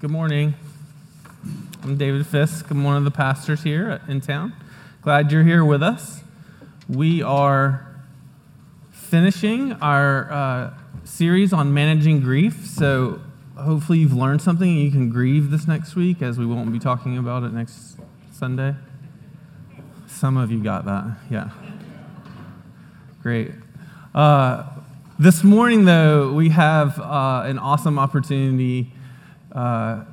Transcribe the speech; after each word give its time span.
Good 0.00 0.10
morning. 0.12 0.54
I'm 1.82 1.96
David 1.96 2.24
Fisk. 2.24 2.70
I'm 2.70 2.84
one 2.84 2.96
of 2.96 3.02
the 3.02 3.10
pastors 3.10 3.64
here 3.64 4.00
in 4.06 4.20
town. 4.20 4.52
Glad 5.02 5.32
you're 5.32 5.42
here 5.42 5.64
with 5.64 5.82
us. 5.82 6.20
We 6.88 7.20
are 7.20 7.84
finishing 8.92 9.72
our 9.72 10.30
uh, 10.30 10.74
series 11.02 11.52
on 11.52 11.74
managing 11.74 12.20
grief. 12.20 12.64
So 12.64 13.20
hopefully 13.56 13.98
you've 13.98 14.12
learned 14.12 14.40
something 14.40 14.68
and 14.68 14.78
you 14.78 14.92
can 14.92 15.10
grieve 15.10 15.50
this 15.50 15.66
next 15.66 15.96
week, 15.96 16.22
as 16.22 16.38
we 16.38 16.46
won't 16.46 16.72
be 16.72 16.78
talking 16.78 17.18
about 17.18 17.42
it 17.42 17.52
next 17.52 17.96
Sunday. 18.30 18.76
Some 20.06 20.36
of 20.36 20.52
you 20.52 20.62
got 20.62 20.84
that, 20.84 21.16
yeah. 21.28 21.50
Great. 23.20 23.50
Uh, 24.14 24.62
this 25.18 25.42
morning, 25.42 25.86
though, 25.86 26.32
we 26.32 26.50
have 26.50 27.00
uh, 27.00 27.42
an 27.46 27.58
awesome 27.58 27.98
opportunity. 27.98 28.92
Uh, 29.52 30.04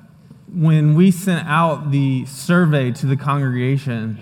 when 0.53 0.95
we 0.95 1.11
sent 1.11 1.47
out 1.47 1.91
the 1.91 2.25
survey 2.25 2.91
to 2.91 3.05
the 3.05 3.17
congregation 3.17 4.19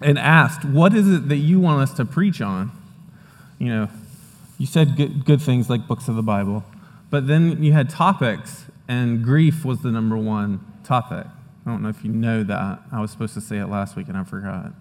and 0.00 0.18
asked, 0.18 0.64
What 0.64 0.94
is 0.94 1.08
it 1.08 1.28
that 1.28 1.36
you 1.36 1.60
want 1.60 1.82
us 1.82 1.96
to 1.96 2.04
preach 2.04 2.40
on? 2.40 2.70
You 3.58 3.68
know, 3.68 3.88
you 4.58 4.66
said 4.66 4.96
good, 4.96 5.24
good 5.24 5.40
things 5.40 5.68
like 5.70 5.86
books 5.86 6.08
of 6.08 6.16
the 6.16 6.22
Bible, 6.22 6.64
but 7.10 7.26
then 7.26 7.62
you 7.62 7.72
had 7.72 7.88
topics, 7.88 8.66
and 8.88 9.24
grief 9.24 9.64
was 9.64 9.82
the 9.82 9.90
number 9.90 10.16
one 10.16 10.60
topic. 10.84 11.26
I 11.66 11.70
don't 11.70 11.82
know 11.82 11.88
if 11.88 12.04
you 12.04 12.12
know 12.12 12.44
that. 12.44 12.80
I 12.92 13.00
was 13.00 13.10
supposed 13.10 13.34
to 13.34 13.40
say 13.40 13.58
it 13.58 13.66
last 13.66 13.96
week 13.96 14.08
and 14.08 14.16
I 14.16 14.22
forgot. 14.22 14.72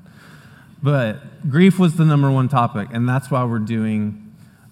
But 0.84 1.50
grief 1.50 1.80
was 1.80 1.96
the 1.96 2.06
number 2.06 2.30
one 2.30 2.48
topic, 2.48 2.90
and 2.92 3.10
that's 3.10 3.32
why 3.32 3.44
we're 3.44 3.58
doing 3.60 4.22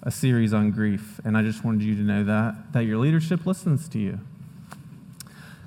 a 0.04 0.12
series 0.12 0.54
on 0.54 0.70
grief, 0.70 1.20
and 1.24 1.38
I 1.38 1.42
just 1.42 1.64
wanted 1.64 1.82
you 1.82 1.96
to 1.96 2.02
know 2.02 2.24
that, 2.26 2.74
that 2.74 2.84
your 2.84 2.98
leadership 2.98 3.46
listens 3.46 3.88
to 3.90 4.00
you. 4.00 4.20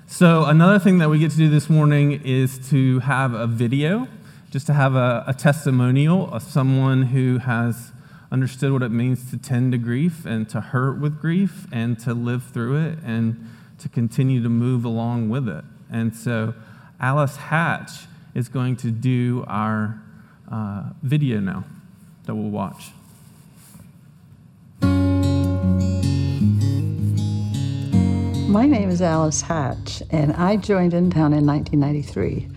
So, 0.09 0.45
another 0.45 0.79
thing 0.79 0.99
that 0.99 1.11
we 1.11 1.19
get 1.19 1.33
to 1.33 1.37
do 1.37 1.51
this 1.51 1.69
morning 1.69 2.23
is 2.25 2.71
to 2.71 3.01
have 3.01 3.35
a 3.35 3.49
video, 3.49 4.07
just 4.53 4.69
to 4.69 4.73
have 4.73 4.95
a, 4.95 5.25
a 5.27 5.35
testimonial 5.35 6.33
of 6.33 6.45
someone 6.45 7.03
who 7.03 7.39
has 7.39 7.91
understood 8.31 8.73
what 8.73 8.85
it 8.85 8.91
means 8.91 9.29
to 9.33 9.37
tend 9.37 9.73
to 9.73 9.79
grief 9.79 10.25
and 10.25 10.49
to 10.49 10.61
hurt 10.61 11.01
with 11.01 11.21
grief 11.21 11.67
and 11.73 11.99
to 11.99 12.15
live 12.15 12.45
through 12.45 12.77
it 12.87 13.01
and 13.05 13.49
to 13.81 13.89
continue 13.89 14.41
to 14.45 14.49
move 14.49 14.85
along 14.85 15.29
with 15.29 15.49
it. 15.49 15.65
And 15.91 16.15
so, 16.15 16.55
Alice 17.01 17.35
Hatch 17.35 17.91
is 18.33 18.49
going 18.49 18.77
to 18.77 18.93
do 18.93 19.45
our 19.49 20.01
uh, 20.51 20.85
video 21.03 21.41
now 21.41 21.65
that 22.27 22.35
we'll 22.37 22.51
watch. 22.51 22.91
My 28.49 28.65
name 28.65 28.91
is 28.91 29.03
Alice 29.03 29.41
Hatch, 29.41 30.05
and 30.11 30.33
I 30.35 30.55
joined 30.55 30.95
In 30.95 31.11
Town 31.11 31.33
in 31.33 31.45
1993. 31.45 32.49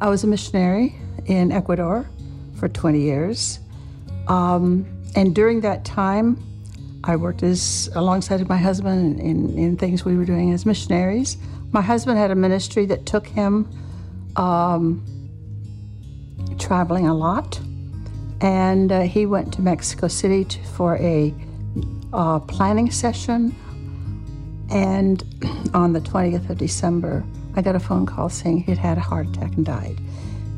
I 0.00 0.08
was 0.08 0.22
a 0.22 0.28
missionary 0.28 0.94
in 1.26 1.50
Ecuador 1.50 2.08
for 2.54 2.68
20 2.68 3.00
years. 3.00 3.58
Um, 4.28 4.86
and 5.16 5.34
during 5.34 5.60
that 5.62 5.84
time, 5.84 6.40
I 7.02 7.16
worked 7.16 7.42
as 7.42 7.90
alongside 7.96 8.48
my 8.48 8.56
husband 8.56 9.18
in, 9.18 9.58
in 9.58 9.76
things 9.76 10.04
we 10.04 10.16
were 10.16 10.24
doing 10.24 10.52
as 10.52 10.64
missionaries. 10.64 11.36
My 11.72 11.82
husband 11.82 12.16
had 12.16 12.30
a 12.30 12.36
ministry 12.36 12.86
that 12.86 13.04
took 13.04 13.26
him 13.26 13.68
um, 14.36 15.04
traveling 16.60 17.08
a 17.08 17.14
lot, 17.14 17.58
and 18.40 18.92
uh, 18.92 19.00
he 19.00 19.26
went 19.26 19.52
to 19.54 19.62
Mexico 19.62 20.06
City 20.06 20.44
to, 20.44 20.62
for 20.62 20.96
a 20.98 21.34
uh, 22.12 22.38
planning 22.38 22.88
session 22.92 23.56
and 24.74 25.22
on 25.72 25.92
the 25.92 26.00
20th 26.00 26.50
of 26.50 26.58
December, 26.58 27.24
I 27.54 27.62
got 27.62 27.76
a 27.76 27.80
phone 27.80 28.06
call 28.06 28.28
saying 28.28 28.64
he'd 28.64 28.76
had 28.76 28.98
a 28.98 29.00
heart 29.00 29.28
attack 29.28 29.54
and 29.54 29.64
died. 29.64 29.96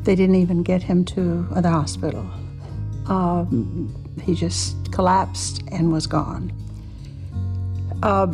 They 0.03 0.15
didn't 0.15 0.35
even 0.35 0.63
get 0.63 0.81
him 0.81 1.05
to 1.05 1.43
the 1.43 1.69
hospital. 1.69 2.27
Um, 3.05 3.93
he 4.23 4.33
just 4.33 4.91
collapsed 4.91 5.61
and 5.71 5.91
was 5.91 6.07
gone. 6.07 6.51
Uh, 8.01 8.33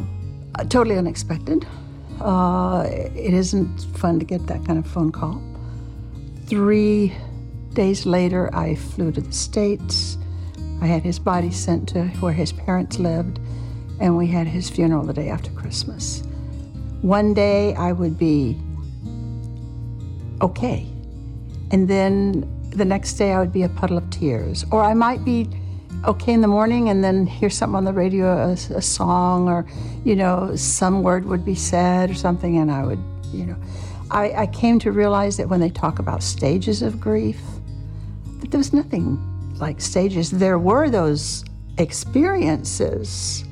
totally 0.70 0.98
unexpected. 0.98 1.68
Uh, 2.22 2.88
it 2.88 3.34
isn't 3.34 3.82
fun 3.98 4.20
to 4.20 4.26
get 4.26 4.48
that 4.48 4.66
kind 4.66 4.80
of 4.80 4.88
phone 4.88 5.12
call. 5.12 5.42
Three 6.46 7.14
days 7.74 8.06
later, 8.06 8.50
I 8.56 8.76
flew 8.76 9.12
to 9.12 9.20
the 9.20 9.34
States. 9.34 10.18
I 10.82 10.86
had 10.86 11.04
his 11.04 11.20
body 11.20 11.52
sent 11.52 11.90
to 11.90 12.06
where 12.22 12.34
his 12.34 12.54
parents 12.54 13.00
lived 13.00 13.40
and 14.04 14.18
we 14.18 14.28
had 14.28 14.46
his 14.46 14.70
funeral 14.70 15.02
the 15.06 15.14
day 15.14 15.30
after 15.30 15.50
Christmas. 15.52 16.24
One 17.02 17.34
day 17.34 17.74
I 17.76 17.94
would 17.94 18.20
be 18.20 18.60
okay, 20.42 20.86
and 21.72 21.88
then 21.88 22.46
the 22.72 22.84
next 22.84 23.14
day 23.14 23.32
I 23.32 23.40
would 23.40 23.54
be 23.54 23.64
a 23.64 23.70
puddle 23.70 23.98
of 23.98 24.10
tears, 24.10 24.66
or 24.72 24.84
I 24.84 24.94
might 24.94 25.24
be 25.24 25.48
okay 26.04 26.34
in 26.34 26.42
the 26.42 26.50
morning 26.50 26.90
and 26.90 27.02
then 27.02 27.26
hear 27.26 27.50
something 27.50 27.78
on 27.78 27.86
the 27.86 27.94
radio, 27.94 28.50
a, 28.50 28.52
a 28.52 28.82
song, 28.82 29.48
or 29.48 29.66
you 30.04 30.18
know, 30.18 30.54
some 30.58 31.02
word 31.02 31.24
would 31.24 31.46
be 31.46 31.56
said 31.56 32.12
or 32.12 32.14
something, 32.14 32.58
and 32.58 32.70
I 32.70 32.84
would, 32.84 33.00
you 33.32 33.46
know. 33.46 33.56
I, 34.12 34.34
I 34.34 34.48
came 34.48 34.80
to 34.80 34.92
realize 34.92 35.38
that 35.38 35.48
when 35.48 35.62
they 35.62 35.70
talk 35.70 36.00
about 36.00 36.22
stages 36.22 36.82
of 36.82 37.00
grief, 37.00 37.40
that 38.42 38.52
there 38.52 38.58
was 38.58 38.74
nothing 38.74 39.18
like 39.60 39.80
stages. 39.80 40.30
There 40.30 40.60
were 40.60 40.90
those 40.90 41.46
experiences 41.78 43.46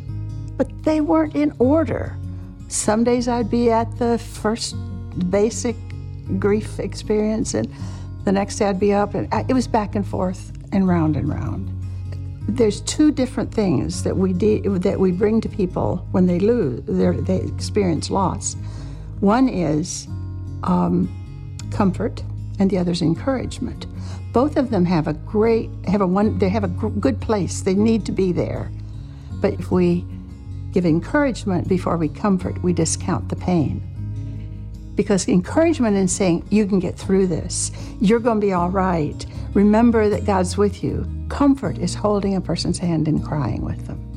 but 0.62 0.84
they 0.84 1.02
weren't 1.02 1.36
in 1.36 1.52
order. 1.58 2.16
Some 2.68 3.04
days 3.04 3.28
I'd 3.28 3.50
be 3.50 3.72
at 3.72 3.98
the 3.98 4.20
first 4.20 4.76
basic 5.32 5.76
grief 6.38 6.80
experience, 6.80 7.56
and 7.56 7.68
the 8.26 8.32
next 8.32 8.58
day 8.58 8.68
I'd 8.68 8.80
be 8.80 8.94
up, 8.94 9.16
and 9.16 9.28
it 9.50 9.54
was 9.54 9.68
back 9.68 9.96
and 9.96 10.06
forth 10.06 10.52
and 10.72 10.88
round 10.88 11.16
and 11.16 11.28
round. 11.28 11.68
There's 12.48 12.82
two 12.82 13.12
different 13.12 13.52
things 13.52 14.04
that 14.04 14.16
we 14.16 14.34
de- 14.34 14.62
that 14.68 15.00
we 15.00 15.12
bring 15.12 15.42
to 15.42 15.50
people 15.50 16.06
when 16.12 16.28
they 16.28 16.38
lose, 16.38 16.84
they 16.86 17.38
experience 17.38 18.12
loss. 18.12 18.56
One 19.20 19.50
is 19.50 20.08
um, 20.62 21.10
comfort, 21.72 22.22
and 22.60 22.70
the 22.70 22.78
other 22.78 22.92
is 22.92 23.02
encouragement. 23.02 23.88
Both 24.32 24.58
of 24.58 24.70
them 24.70 24.86
have 24.86 25.08
a 25.08 25.14
great, 25.14 25.72
have 25.88 26.02
a 26.02 26.08
one, 26.08 26.38
they 26.38 26.50
have 26.50 26.64
a 26.64 26.68
good 26.68 27.20
place. 27.20 27.62
They 27.62 27.74
need 27.74 28.06
to 28.06 28.12
be 28.12 28.32
there. 28.32 28.72
But 29.42 29.54
if 29.54 29.72
we 29.72 30.06
give 30.72 30.86
encouragement 30.86 31.68
before 31.68 31.98
we 31.98 32.10
comfort, 32.10 32.62
we 32.64 32.74
discount 32.74 33.30
the 33.30 33.36
pain. 33.36 33.88
Because 34.96 35.28
encouragement 35.28 35.98
in 35.98 36.08
saying, 36.08 36.46
you 36.50 36.66
can 36.66 36.80
get 36.80 36.98
through 36.98 37.28
this, 37.28 37.72
you're 38.00 38.20
going 38.20 38.40
to 38.40 38.46
be 38.46 38.54
all 38.54 38.70
right, 38.70 39.26
remember 39.54 40.10
that 40.10 40.26
God's 40.26 40.58
with 40.58 40.84
you. 40.84 41.08
Comfort 41.30 41.78
is 41.78 41.96
holding 41.96 42.36
a 42.36 42.42
person's 42.42 42.78
hand 42.78 43.08
and 43.08 43.24
crying 43.24 43.62
with 43.62 43.88
them 43.88 44.08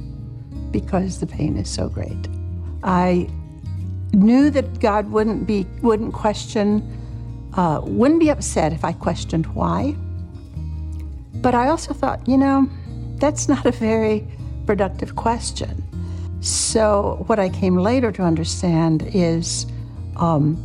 because 0.74 1.20
the 1.20 1.26
pain 1.26 1.56
is 1.56 1.70
so 1.70 1.88
great. 1.88 2.28
I 2.82 3.28
knew 4.12 4.50
that 4.50 4.80
God 4.80 5.08
wouldn't 5.10 5.46
be 5.46 5.66
wouldn't 5.82 6.12
question, 6.12 6.82
uh, 7.54 7.80
wouldn't 7.84 8.18
be 8.18 8.28
upset 8.28 8.72
if 8.72 8.84
I 8.84 8.92
questioned 8.92 9.46
why. 9.54 9.94
But 11.36 11.54
I 11.54 11.68
also 11.68 11.94
thought, 11.94 12.26
you 12.26 12.36
know, 12.36 12.68
that's 13.16 13.48
not 13.48 13.64
a 13.64 13.70
very 13.70 14.26
productive 14.66 15.14
question. 15.14 15.83
So, 16.44 17.24
what 17.26 17.38
I 17.38 17.48
came 17.48 17.78
later 17.78 18.12
to 18.12 18.22
understand 18.22 19.02
is 19.14 19.64
um, 20.16 20.58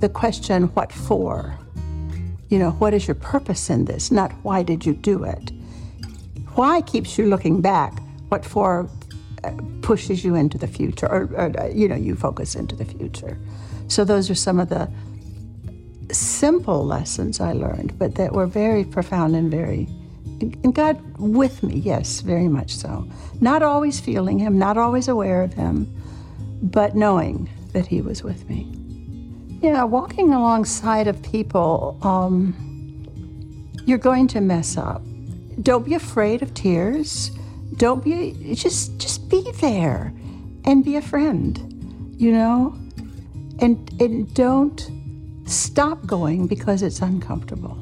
the 0.00 0.08
question, 0.10 0.64
what 0.74 0.92
for? 0.92 1.58
You 2.50 2.58
know, 2.58 2.72
what 2.72 2.92
is 2.92 3.08
your 3.08 3.14
purpose 3.14 3.70
in 3.70 3.86
this? 3.86 4.10
Not 4.10 4.32
why 4.42 4.62
did 4.62 4.84
you 4.84 4.92
do 4.92 5.24
it? 5.24 5.50
Why 6.56 6.82
keeps 6.82 7.16
you 7.16 7.26
looking 7.26 7.62
back? 7.62 8.02
What 8.28 8.44
for 8.44 8.86
uh, 9.44 9.52
pushes 9.80 10.26
you 10.26 10.34
into 10.34 10.58
the 10.58 10.68
future, 10.68 11.06
or, 11.06 11.22
or 11.32 11.58
uh, 11.58 11.68
you 11.68 11.88
know, 11.88 11.96
you 11.96 12.14
focus 12.14 12.54
into 12.54 12.76
the 12.76 12.84
future. 12.84 13.38
So, 13.88 14.04
those 14.04 14.28
are 14.28 14.34
some 14.34 14.60
of 14.60 14.68
the 14.68 14.92
simple 16.12 16.84
lessons 16.84 17.40
I 17.40 17.54
learned, 17.54 17.98
but 17.98 18.16
that 18.16 18.34
were 18.34 18.46
very 18.46 18.84
profound 18.84 19.36
and 19.36 19.50
very 19.50 19.88
and 20.42 20.74
God 20.74 21.00
with 21.18 21.62
me, 21.62 21.76
yes, 21.76 22.20
very 22.20 22.48
much 22.48 22.76
so. 22.76 23.06
Not 23.40 23.62
always 23.62 24.00
feeling 24.00 24.38
Him, 24.38 24.58
not 24.58 24.78
always 24.78 25.08
aware 25.08 25.42
of 25.42 25.54
Him, 25.54 25.92
but 26.62 26.96
knowing 26.96 27.48
that 27.72 27.86
He 27.86 28.00
was 28.00 28.22
with 28.22 28.48
me. 28.48 28.66
Yeah, 29.62 29.84
walking 29.84 30.32
alongside 30.32 31.06
of 31.06 31.22
people, 31.22 31.98
um, 32.02 32.54
you're 33.84 33.98
going 33.98 34.28
to 34.28 34.40
mess 34.40 34.76
up. 34.76 35.02
Don't 35.62 35.84
be 35.84 35.94
afraid 35.94 36.42
of 36.42 36.54
tears. 36.54 37.30
Don't 37.76 38.02
be 38.02 38.54
just 38.54 38.98
just 38.98 39.28
be 39.28 39.50
there, 39.60 40.12
and 40.64 40.84
be 40.84 40.96
a 40.96 41.02
friend. 41.02 42.14
You 42.16 42.32
know, 42.32 42.74
and 43.58 43.90
and 44.00 44.32
don't 44.34 44.90
stop 45.44 46.06
going 46.06 46.46
because 46.46 46.82
it's 46.82 47.00
uncomfortable. 47.00 47.76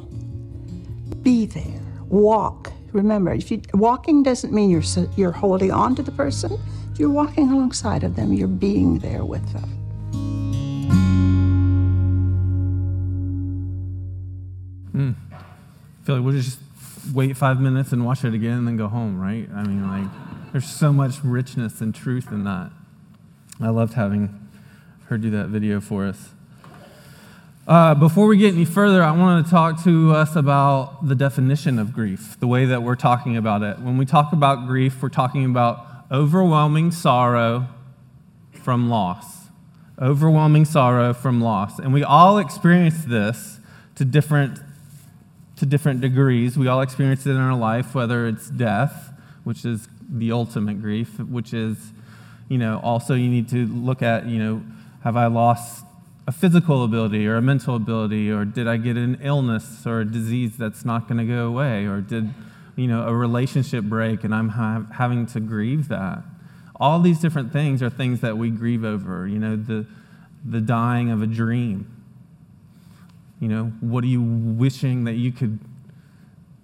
Be 1.23 1.47
there 1.47 1.88
walk. 2.09 2.73
Remember, 2.93 3.33
if 3.33 3.51
you 3.51 3.61
walking 3.75 4.23
doesn't 4.23 4.53
mean 4.53 4.71
you're 4.71 4.83
you're 5.17 5.33
holding 5.33 5.71
on 5.71 5.95
to 5.97 6.03
the 6.03 6.13
person. 6.13 6.59
If 6.93 6.99
you're 6.99 7.11
walking 7.11 7.51
alongside 7.51 8.03
of 8.03 8.17
them, 8.17 8.33
you're 8.33 8.49
being 8.49 8.99
there 8.99 9.25
with 9.25 9.53
them. 9.53 9.75
Mm. 14.95 15.15
I 15.31 16.05
feel 16.05 16.17
like 16.17 16.25
we'll 16.25 16.35
just 16.35 16.59
wait 17.15 17.37
five 17.37 17.61
minutes 17.61 17.93
and 17.93 18.05
watch 18.05 18.25
it 18.25 18.35
again, 18.35 18.59
and 18.59 18.67
then 18.67 18.77
go 18.77 18.89
home, 18.89 19.21
right? 19.21 19.49
I 19.55 19.63
mean, 19.63 19.87
like 19.87 20.11
there's 20.53 20.69
so 20.69 20.93
much 20.93 21.23
richness 21.23 21.81
and 21.81 21.95
truth 21.95 22.33
in 22.33 22.45
that. 22.45 22.73
I 23.61 23.69
loved 23.69 23.95
having 23.95 24.49
her 25.07 25.19
do 25.19 25.31
that 25.31 25.49
video 25.49 25.81
for 25.81 26.07
us. 26.07 26.31
Uh, 27.69 27.95
before 27.95 28.27
we 28.27 28.39
get 28.39 28.55
any 28.55 28.65
further, 28.65 29.03
I 29.03 29.11
want 29.11 29.45
to 29.45 29.51
talk 29.51 29.85
to 29.85 30.13
us 30.13 30.37
about 30.37 31.07
the 31.07 31.15
definition 31.15 31.79
of 31.79 31.93
grief, 31.93 32.41
the 32.41 32.47
way 32.47 32.65
that 32.65 32.83
we're 32.83 32.97
talking 32.97 33.37
about 33.37 33.63
it. 33.63 33.79
When 33.79 33.99
we 33.99 34.07
talk 34.07 34.33
about 34.33 34.67
grief, 34.67 35.03
we're 35.03 35.11
talking 35.11 35.45
about 35.45 35.85
overwhelming 36.11 36.93
sorrow 36.93 37.69
from 38.53 38.89
loss. 38.89 39.49
Overwhelming 40.01 40.65
sorrow 40.65 41.13
from 41.13 41.43
loss. 41.43 41.79
And 41.79 41.93
we 41.93 42.03
all 42.03 42.39
experience 42.39 43.05
this 43.05 43.61
to 43.97 44.05
different, 44.07 44.61
to 45.57 45.67
different 45.67 46.01
degrees. 46.01 46.57
We 46.57 46.69
all 46.69 46.81
experience 46.81 47.27
it 47.27 47.33
in 47.33 47.37
our 47.37 47.55
life, 47.55 47.95
whether 47.95 48.27
it's 48.27 48.49
death, 48.49 49.13
which 49.45 49.67
is 49.67 49.89
the 50.09 50.33
ultimate 50.33 50.81
grief, 50.81 51.21
which 51.21 51.53
is, 51.53 51.93
you 52.49 52.57
know, 52.57 52.81
also 52.83 53.13
you 53.13 53.29
need 53.29 53.51
to 53.51 53.67
look 53.67 54.01
at, 54.01 54.25
you 54.25 54.39
know, 54.39 54.63
have 55.05 55.19
I 55.19 55.27
lost 55.27 55.85
a 56.29 56.33
physical 56.33 56.85
ability 56.85 57.27
or 57.27 57.37
a 57.37 57.43
mental 57.43 57.75
ability, 57.75 58.31
or 58.31 58.45
did 58.45 58.69
I 58.69 58.77
get 58.77 58.99
an 58.99 59.19
illness 59.23 59.87
or 59.87 60.01
a 60.01 60.05
disease 60.05 60.59
that's 60.59 60.85
not 60.85 61.09
going 61.09 61.17
to 61.17 61.25
go 61.25 61.47
away, 61.47 61.87
or 61.87 62.03
did 62.03 62.29
you 62.77 62.87
know 62.87 63.09
a 63.09 63.15
relationship 63.15 63.85
break 63.85 64.25
and 64.25 64.35
I'm 64.35 64.51
ha- 64.51 64.85
having 64.93 65.25
to 65.29 65.41
grieve 65.41 65.89
that? 65.89 66.23
All 66.77 67.01
these 67.01 67.19
different 67.19 67.51
things 67.51 67.83
are 67.83 67.89
things 67.89 68.21
that 68.21 68.37
we 68.37 68.51
grieve 68.51 68.85
over. 68.85 69.27
You 69.27 69.39
know, 69.39 69.57
the 69.57 69.87
the 70.45 70.61
dying 70.61 71.11
of 71.11 71.23
a 71.23 71.27
dream. 71.27 71.91
You 73.41 73.49
know, 73.49 73.65
what 73.81 74.05
are 74.05 74.09
you 74.09 74.21
wishing 74.21 75.05
that 75.05 75.15
you 75.15 75.33
could 75.33 75.59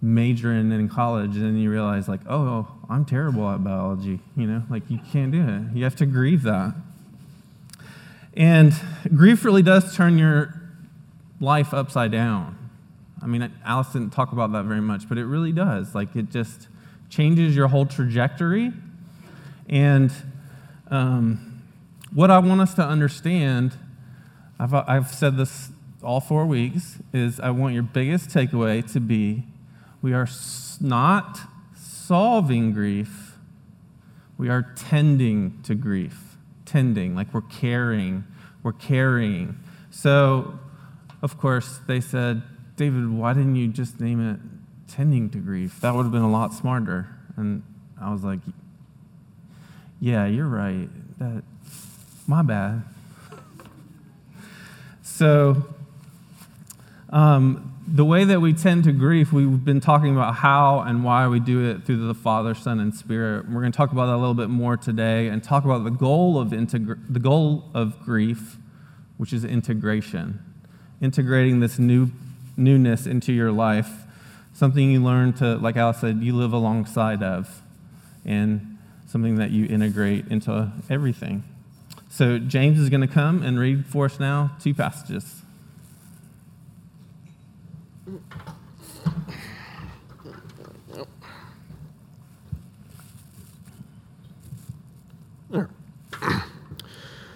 major 0.02 0.52
in 0.52 0.70
in 0.72 0.90
college, 0.90 1.37
and 1.37 1.43
then 1.43 1.56
you 1.56 1.70
realize 1.70 2.06
like, 2.06 2.20
oh, 2.28 2.37
oh 2.37 2.69
I'm 2.90 3.06
terrible 3.06 3.49
at 3.49 3.64
biology. 3.64 4.20
You 4.37 4.46
know, 4.46 4.62
like 4.69 4.90
you 4.90 4.99
can't 5.10 5.32
do 5.32 5.40
it. 5.40 5.75
You 5.75 5.84
have 5.84 5.96
to 5.96 6.06
grieve 6.06 6.43
that. 6.43 6.75
And 8.36 8.75
grief 9.14 9.44
really 9.44 9.62
does 9.62 9.96
turn 9.96 10.19
your 10.19 10.60
life 11.40 11.72
upside 11.72 12.10
down. 12.10 12.58
I 13.22 13.26
mean, 13.26 13.50
Alice 13.64 13.88
didn't 13.92 14.10
talk 14.10 14.32
about 14.32 14.52
that 14.52 14.64
very 14.64 14.81
much, 14.81 15.08
but 15.08 15.19
it 15.19 15.25
really 15.25 15.52
does. 15.52 15.94
Like, 15.94 16.14
it 16.16 16.31
just 16.31 16.69
changes 17.08 17.54
your 17.54 17.69
whole 17.69 17.86
trajectory. 17.86 18.72
And 19.69 20.12
um, 20.90 21.62
what 22.12 22.31
I 22.31 22.38
want 22.38 22.60
us 22.60 22.75
to 22.75 22.82
understand, 22.82 23.76
I've, 24.58 24.75
I've 24.75 25.08
said 25.08 25.36
this 25.36 25.70
all 26.02 26.20
four 26.20 26.44
weeks, 26.44 26.98
is 27.12 27.40
I 27.40 27.50
want 27.50 27.75
your 27.75 27.82
biggest 27.82 28.31
takeaway 28.31 28.90
to 28.92 29.00
be 29.00 29.44
we 30.02 30.12
are 30.12 30.28
not 30.82 31.40
solving 31.75 32.72
grief, 32.72 33.38
we 34.36 34.50
are 34.50 34.75
tending 34.76 35.62
to 35.62 35.75
grief 35.75 36.23
tending, 36.74 37.14
like 37.14 37.32
we're 37.32 37.40
caring, 37.42 38.24
we're 38.64 38.72
carrying. 38.72 39.56
So, 39.92 40.58
of 41.22 41.38
course, 41.38 41.78
they 41.86 42.00
said, 42.00 42.42
David, 42.74 43.08
why 43.08 43.32
didn't 43.32 43.54
you 43.54 43.68
just 43.68 44.00
name 44.00 44.20
it 44.28 44.40
tending 44.92 45.30
to 45.30 45.38
grief? 45.38 45.80
That 45.82 45.94
would 45.94 46.02
have 46.02 46.10
been 46.10 46.22
a 46.22 46.30
lot 46.30 46.52
smarter. 46.52 47.06
And 47.36 47.62
I 48.00 48.10
was 48.10 48.24
like, 48.24 48.40
yeah, 50.00 50.26
you're 50.26 50.48
right. 50.48 50.88
That, 51.20 51.44
my 52.26 52.42
bad. 52.42 52.82
So, 55.02 55.72
um, 57.10 57.73
the 57.86 58.04
way 58.04 58.25
that 58.25 58.40
we 58.40 58.54
tend 58.54 58.84
to 58.84 58.92
grief, 58.92 59.32
we've 59.32 59.64
been 59.64 59.81
talking 59.81 60.12
about 60.12 60.36
how 60.36 60.81
and 60.81 61.04
why 61.04 61.28
we 61.28 61.38
do 61.38 61.69
it 61.69 61.84
through 61.84 62.06
the 62.06 62.14
Father, 62.14 62.54
Son, 62.54 62.81
and 62.81 62.94
Spirit. 62.94 63.46
We're 63.46 63.60
going 63.60 63.72
to 63.72 63.76
talk 63.76 63.92
about 63.92 64.06
that 64.06 64.14
a 64.14 64.16
little 64.16 64.34
bit 64.34 64.48
more 64.48 64.76
today 64.76 65.28
and 65.28 65.42
talk 65.42 65.64
about 65.64 65.84
the 65.84 65.90
goal 65.90 66.38
of 66.38 66.48
integra- 66.48 67.00
the 67.08 67.19
goal 67.19 67.64
of 67.75 68.00
grief, 68.00 68.56
which 69.19 69.32
is 69.32 69.44
integration, 69.44 70.40
integrating 71.00 71.60
this 71.60 71.78
new 71.78 72.10
newness 72.56 73.06
into 73.06 73.32
your 73.32 73.52
life, 73.52 74.04
something 74.52 74.90
you 74.90 75.02
learn 75.02 75.32
to, 75.34 75.56
like 75.56 75.76
Alice 75.76 76.00
said, 76.00 76.22
you 76.22 76.34
live 76.34 76.52
alongside 76.52 77.22
of, 77.22 77.62
and 78.25 78.78
something 79.06 79.36
that 79.36 79.50
you 79.50 79.66
integrate 79.66 80.28
into 80.28 80.72
everything. 80.88 81.44
So 82.08 82.38
James 82.38 82.78
is 82.78 82.88
going 82.88 83.00
to 83.00 83.08
come 83.08 83.42
and 83.42 83.58
read 83.58 83.86
for 83.86 84.06
us 84.06 84.20
now 84.20 84.52
two 84.60 84.72
passages. 84.72 85.44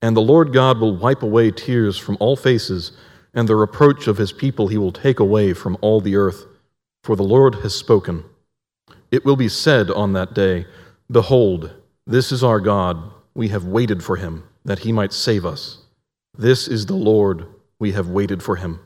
And 0.00 0.16
the 0.16 0.20
Lord 0.20 0.52
God 0.52 0.78
will 0.78 0.96
wipe 0.96 1.22
away 1.22 1.50
tears 1.50 1.98
from 1.98 2.16
all 2.20 2.36
faces, 2.36 2.92
and 3.34 3.48
the 3.48 3.56
reproach 3.56 4.06
of 4.06 4.18
his 4.18 4.32
people 4.32 4.68
he 4.68 4.78
will 4.78 4.92
take 4.92 5.20
away 5.20 5.52
from 5.52 5.76
all 5.80 6.00
the 6.00 6.16
earth. 6.16 6.46
For 7.02 7.16
the 7.16 7.24
Lord 7.24 7.56
has 7.56 7.74
spoken. 7.74 8.24
It 9.10 9.24
will 9.24 9.36
be 9.36 9.48
said 9.48 9.90
on 9.90 10.12
that 10.12 10.34
day, 10.34 10.66
Behold, 11.10 11.72
this 12.06 12.32
is 12.32 12.44
our 12.44 12.60
God. 12.60 13.10
We 13.34 13.48
have 13.48 13.64
waited 13.64 14.02
for 14.02 14.16
him, 14.16 14.44
that 14.64 14.80
he 14.80 14.92
might 14.92 15.12
save 15.12 15.44
us. 15.46 15.78
This 16.36 16.68
is 16.68 16.86
the 16.86 16.94
Lord. 16.94 17.46
We 17.78 17.92
have 17.92 18.08
waited 18.08 18.42
for 18.42 18.56
him. 18.56 18.80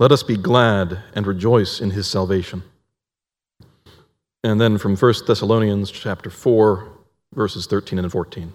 Let 0.00 0.12
us 0.12 0.22
be 0.22 0.36
glad 0.36 1.02
and 1.14 1.26
rejoice 1.26 1.80
in 1.80 1.90
his 1.90 2.06
salvation. 2.06 2.62
And 4.44 4.60
then 4.60 4.78
from 4.78 4.96
1 4.96 5.14
Thessalonians 5.26 5.90
chapter 5.90 6.30
4, 6.30 6.88
verses 7.34 7.66
13 7.66 7.98
and 7.98 8.10
14. 8.10 8.52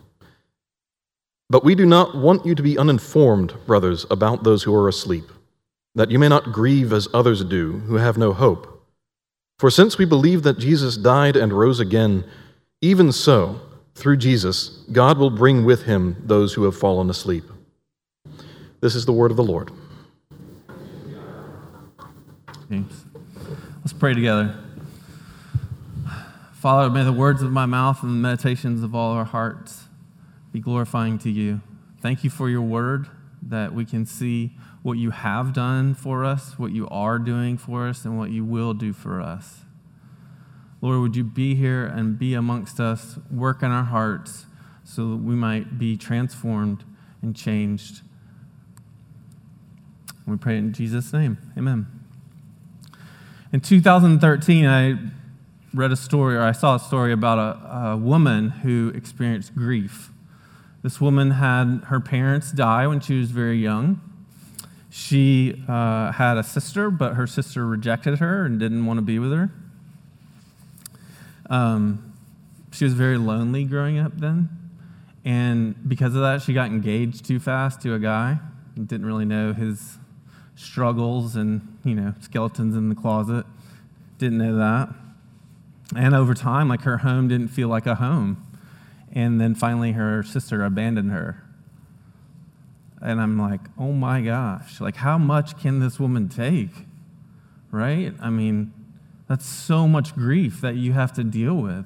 But 1.49 1.63
we 1.63 1.75
do 1.75 1.85
not 1.85 2.15
want 2.15 2.45
you 2.45 2.55
to 2.55 2.63
be 2.63 2.77
uninformed, 2.77 3.53
brothers, 3.65 4.05
about 4.09 4.43
those 4.43 4.63
who 4.63 4.73
are 4.73 4.87
asleep, 4.87 5.25
that 5.95 6.09
you 6.09 6.17
may 6.17 6.27
not 6.27 6.51
grieve 6.51 6.91
as 6.91 7.07
others 7.13 7.43
do, 7.43 7.79
who 7.79 7.95
have 7.95 8.17
no 8.17 8.33
hope. 8.33 8.69
For 9.59 9.69
since 9.69 9.97
we 9.97 10.05
believe 10.05 10.43
that 10.43 10.57
Jesus 10.57 10.97
died 10.97 11.35
and 11.35 11.53
rose 11.53 11.79
again, 11.79 12.25
even 12.81 13.11
so, 13.11 13.61
through 13.95 14.17
Jesus, 14.17 14.83
God 14.91 15.17
will 15.17 15.29
bring 15.29 15.63
with 15.63 15.83
him 15.83 16.15
those 16.25 16.53
who 16.53 16.63
have 16.63 16.75
fallen 16.75 17.09
asleep. 17.09 17.43
This 18.81 18.95
is 18.95 19.05
the 19.05 19.13
word 19.13 19.31
of 19.31 19.37
the 19.37 19.43
Lord. 19.43 19.71
James. 22.69 23.05
Let's 23.79 23.93
pray 23.93 24.13
together. 24.13 24.57
Father, 26.53 26.89
may 26.89 27.03
the 27.03 27.13
words 27.13 27.41
of 27.41 27.51
my 27.51 27.65
mouth 27.65 28.01
and 28.01 28.11
the 28.11 28.15
meditations 28.15 28.83
of 28.83 28.95
all 28.95 29.11
our 29.11 29.25
hearts 29.25 29.83
be 30.53 30.59
glorifying 30.59 31.17
to 31.17 31.29
you. 31.29 31.59
Thank 31.99 32.23
you 32.23 32.29
for 32.29 32.47
your 32.47 32.61
word 32.61 33.07
that 33.41 33.73
we 33.73 33.83
can 33.83 34.05
see 34.05 34.51
what 34.83 34.93
you 34.93 35.09
have 35.09 35.51
done 35.51 35.95
for 35.95 36.23
us, 36.23 36.59
what 36.59 36.71
you 36.71 36.87
are 36.89 37.17
doing 37.19 37.57
for 37.57 37.87
us, 37.87 38.05
and 38.05 38.17
what 38.17 38.29
you 38.29 38.45
will 38.45 38.73
do 38.73 38.93
for 38.93 39.19
us. 39.19 39.61
Lord, 40.79 40.99
would 40.99 41.15
you 41.15 41.23
be 41.23 41.55
here 41.55 41.85
and 41.85 42.19
be 42.19 42.33
amongst 42.33 42.79
us, 42.79 43.17
work 43.31 43.63
in 43.63 43.71
our 43.71 43.85
hearts 43.85 44.45
so 44.83 45.09
that 45.11 45.17
we 45.17 45.33
might 45.33 45.79
be 45.79 45.97
transformed 45.97 46.83
and 47.21 47.35
changed. 47.35 48.01
We 50.27 50.37
pray 50.37 50.57
in 50.57 50.73
Jesus' 50.73 51.11
name. 51.13 51.37
Amen. 51.57 51.87
In 53.51 53.61
2013, 53.61 54.65
I 54.65 54.97
read 55.73 55.91
a 55.91 55.95
story, 55.95 56.35
or 56.35 56.41
I 56.41 56.51
saw 56.51 56.75
a 56.75 56.79
story 56.79 57.11
about 57.11 57.39
a, 57.39 57.75
a 57.91 57.97
woman 57.97 58.49
who 58.49 58.91
experienced 58.93 59.55
grief. 59.55 60.12
This 60.83 60.99
woman 60.99 61.31
had 61.31 61.85
her 61.85 62.01
parents 62.01 62.51
die 62.51 62.85
when 62.87 62.99
she 62.99 63.17
was 63.17 63.31
very 63.31 63.57
young. 63.57 64.01
She 64.89 65.63
uh, 65.67 66.11
had 66.11 66.37
a 66.37 66.43
sister, 66.43 66.91
but 66.91 67.13
her 67.13 67.25
sister 67.25 67.65
rejected 67.65 68.19
her 68.19 68.45
and 68.45 68.59
didn't 68.59 68.85
want 68.85 68.97
to 68.97 69.01
be 69.01 69.17
with 69.17 69.31
her. 69.31 69.49
Um, 71.49 72.13
she 72.71 72.83
was 72.83 72.93
very 72.93 73.17
lonely 73.17 73.63
growing 73.63 73.97
up 73.97 74.17
then. 74.17 74.49
And 75.23 75.87
because 75.87 76.15
of 76.15 76.21
that, 76.21 76.41
she 76.41 76.53
got 76.53 76.67
engaged 76.67 77.25
too 77.25 77.39
fast 77.39 77.81
to 77.81 77.93
a 77.93 77.99
guy 77.99 78.39
and 78.75 78.87
didn't 78.87 79.05
really 79.05 79.25
know 79.25 79.53
his 79.53 79.97
struggles 80.55 81.35
and, 81.37 81.77
you 81.85 81.95
know, 81.95 82.13
skeletons 82.19 82.75
in 82.75 82.89
the 82.89 82.95
closet. 82.95 83.45
Didn't 84.17 84.37
know 84.37 84.57
that. 84.57 84.89
And 85.95 86.13
over 86.13 86.33
time, 86.33 86.67
like 86.67 86.81
her 86.81 86.97
home 86.97 87.29
didn't 87.29 87.49
feel 87.49 87.69
like 87.69 87.85
a 87.85 87.95
home. 87.95 88.42
And 89.13 89.39
then 89.39 89.53
finally, 89.53 89.91
her 89.91 90.23
sister 90.23 90.63
abandoned 90.63 91.11
her. 91.11 91.43
And 92.99 93.21
I'm 93.21 93.37
like, 93.39 93.61
oh 93.77 93.91
my 93.91 94.21
gosh, 94.21 94.81
like 94.81 94.95
how 94.95 95.17
much 95.17 95.59
can 95.59 95.79
this 95.79 95.99
woman 95.99 96.29
take? 96.29 96.71
Right? 97.69 98.13
I 98.19 98.29
mean, 98.29 98.73
that's 99.29 99.45
so 99.45 99.87
much 99.87 100.15
grief 100.15 100.61
that 100.61 100.75
you 100.75 100.93
have 100.93 101.13
to 101.13 101.23
deal 101.23 101.55
with. 101.55 101.85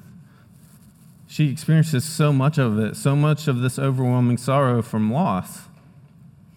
She 1.28 1.52
experiences 1.52 2.06
so 2.06 2.32
much 2.32 2.58
of 2.58 2.80
it, 2.80 2.96
so 2.96 3.16
much 3.16 3.50
of 3.50 3.60
this 3.60 3.78
overwhelming 3.78 4.38
sorrow 4.38 4.82
from 4.82 5.12
loss. 5.12 5.64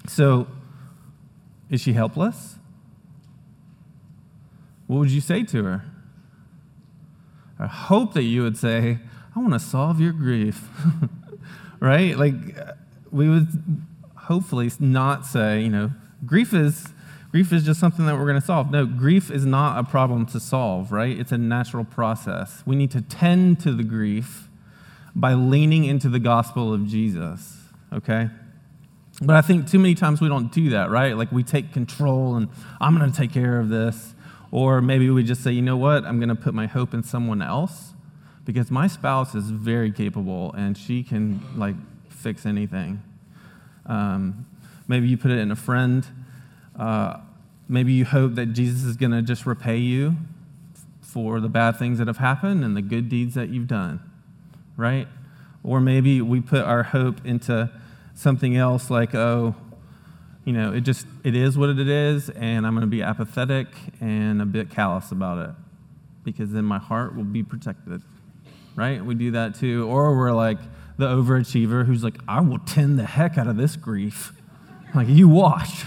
So, 0.07 0.47
is 1.69 1.81
she 1.81 1.93
helpless? 1.93 2.57
What 4.87 4.99
would 4.99 5.11
you 5.11 5.21
say 5.21 5.43
to 5.45 5.65
her? 5.65 5.85
I 7.59 7.67
hope 7.67 8.15
that 8.15 8.23
you 8.23 8.43
would 8.43 8.57
say, 8.57 8.99
I 9.34 9.38
want 9.38 9.52
to 9.52 9.60
solve 9.60 10.00
your 10.00 10.12
grief. 10.12 10.68
right? 11.80 12.16
Like, 12.16 12.34
we 13.10 13.28
would 13.28 13.49
hopefully 14.16 14.70
not 14.78 15.26
say, 15.26 15.62
you 15.62 15.70
know, 15.70 15.90
grief 16.25 16.52
is. 16.52 16.88
Grief 17.32 17.52
is 17.52 17.62
just 17.64 17.78
something 17.78 18.06
that 18.06 18.16
we're 18.16 18.26
going 18.26 18.40
to 18.40 18.44
solve. 18.44 18.72
No, 18.72 18.84
grief 18.84 19.30
is 19.30 19.46
not 19.46 19.78
a 19.78 19.88
problem 19.88 20.26
to 20.26 20.40
solve, 20.40 20.90
right? 20.90 21.16
It's 21.16 21.30
a 21.30 21.38
natural 21.38 21.84
process. 21.84 22.64
We 22.66 22.75
need 22.75 22.90
to 22.90 23.02
tend 23.02 23.60
to 23.60 23.72
the 23.72 23.84
grief 23.84 24.49
by 25.14 25.34
leaning 25.34 25.84
into 25.84 26.08
the 26.08 26.18
gospel 26.18 26.75
of 26.75 26.88
Jesus, 26.88 27.56
okay? 27.92 28.30
But 29.22 29.37
I 29.37 29.42
think 29.42 29.70
too 29.70 29.78
many 29.78 29.94
times 29.94 30.20
we 30.20 30.28
don't 30.28 30.50
do 30.50 30.70
that, 30.70 30.90
right? 30.90 31.16
Like 31.16 31.30
we 31.30 31.44
take 31.44 31.72
control 31.72 32.34
and 32.34 32.49
I'm 32.80 32.99
going 32.99 33.08
to 33.08 33.16
take 33.16 33.32
care 33.32 33.60
of 33.60 33.68
this. 33.68 34.12
Or 34.50 34.80
maybe 34.80 35.08
we 35.08 35.22
just 35.22 35.44
say, 35.44 35.52
you 35.52 35.62
know 35.62 35.76
what, 35.76 36.04
I'm 36.04 36.18
going 36.18 36.30
to 36.30 36.34
put 36.34 36.52
my 36.52 36.66
hope 36.66 36.94
in 36.94 37.04
someone 37.04 37.42
else 37.42 37.92
because 38.52 38.69
my 38.69 38.88
spouse 38.88 39.37
is 39.37 39.49
very 39.50 39.92
capable 39.92 40.52
and 40.54 40.76
she 40.76 41.04
can 41.04 41.40
like 41.57 41.76
fix 42.09 42.45
anything. 42.45 43.00
Um, 43.87 44.45
maybe 44.88 45.07
you 45.07 45.16
put 45.16 45.30
it 45.30 45.38
in 45.38 45.52
a 45.52 45.57
friend. 45.57 46.04
Uh, 46.76 47.19
maybe 47.69 47.92
you 47.92 48.04
hope 48.04 48.35
that 48.35 48.47
Jesus 48.47 48.83
is 48.83 48.97
going 48.97 49.12
to 49.12 49.23
just 49.23 49.47
repay 49.47 49.76
you 49.76 50.16
for 51.00 51.38
the 51.38 51.49
bad 51.49 51.78
things 51.78 51.99
that 51.99 52.09
have 52.09 52.16
happened 52.16 52.64
and 52.64 52.76
the 52.76 52.83
good 52.83 53.09
deeds 53.09 53.37
that 53.37 53.50
you've 53.50 53.69
done, 53.69 54.00
right? 54.76 55.07
Or 55.62 55.80
maybe 55.80 56.21
we 56.21 56.40
put 56.40 56.62
our 56.62 56.83
hope 56.83 57.25
into 57.25 57.71
something 58.14 58.57
else 58.57 58.90
like, 58.90 59.14
oh, 59.14 59.54
you 60.45 60.52
know, 60.52 60.73
it 60.73 60.80
just, 60.80 61.07
it 61.23 61.37
is 61.37 61.57
what 61.57 61.69
it 61.69 61.88
is, 61.88 62.30
and 62.30 62.66
I'm 62.66 62.75
going 62.75 62.80
to 62.80 62.88
be 62.88 63.02
apathetic 63.02 63.69
and 64.00 64.42
a 64.42 64.47
bit 64.47 64.71
callous 64.71 65.12
about 65.12 65.38
it 65.38 65.54
because 66.25 66.50
then 66.50 66.64
my 66.64 66.78
heart 66.78 67.14
will 67.14 67.25
be 67.25 67.42
protected, 67.42 68.02
right? 68.80 69.04
We 69.04 69.14
do 69.14 69.30
that 69.32 69.54
too. 69.54 69.87
Or 69.88 70.16
we're 70.16 70.32
like 70.32 70.58
the 70.96 71.06
overachiever 71.06 71.87
who's 71.87 72.02
like, 72.02 72.16
I 72.26 72.40
will 72.40 72.58
tend 72.60 72.99
the 72.99 73.04
heck 73.04 73.38
out 73.38 73.46
of 73.46 73.56
this 73.56 73.76
grief. 73.76 74.32
Like, 74.92 75.06
you 75.06 75.28
watch. 75.28 75.84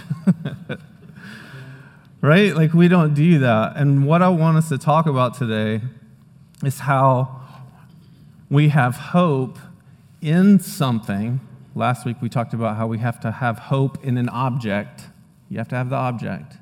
right? 2.21 2.55
Like, 2.55 2.73
we 2.73 2.88
don't 2.88 3.13
do 3.13 3.39
that. 3.39 3.75
And 3.75 4.07
what 4.07 4.21
I 4.21 4.29
want 4.29 4.55
us 4.55 4.69
to 4.69 4.77
talk 4.77 5.07
about 5.07 5.33
today 5.33 5.81
is 6.63 6.79
how 6.79 7.41
we 8.50 8.69
have 8.69 8.95
hope 8.95 9.59
in 10.21 10.57
something 10.62 11.41
Last 11.75 12.05
week 12.05 12.17
we 12.21 12.29
talked 12.29 12.53
about 12.53 12.77
how 12.77 12.85
we 12.85 13.00
have 13.00 13.19
to 13.21 13.31
have 13.31 13.57
hope 13.57 14.03
in 14.05 14.17
an 14.19 14.29
object. 14.29 15.05
You 15.50 15.57
have 15.57 15.67
to 15.69 15.75
have 15.75 15.89
the 15.89 15.95
object. 15.95 16.57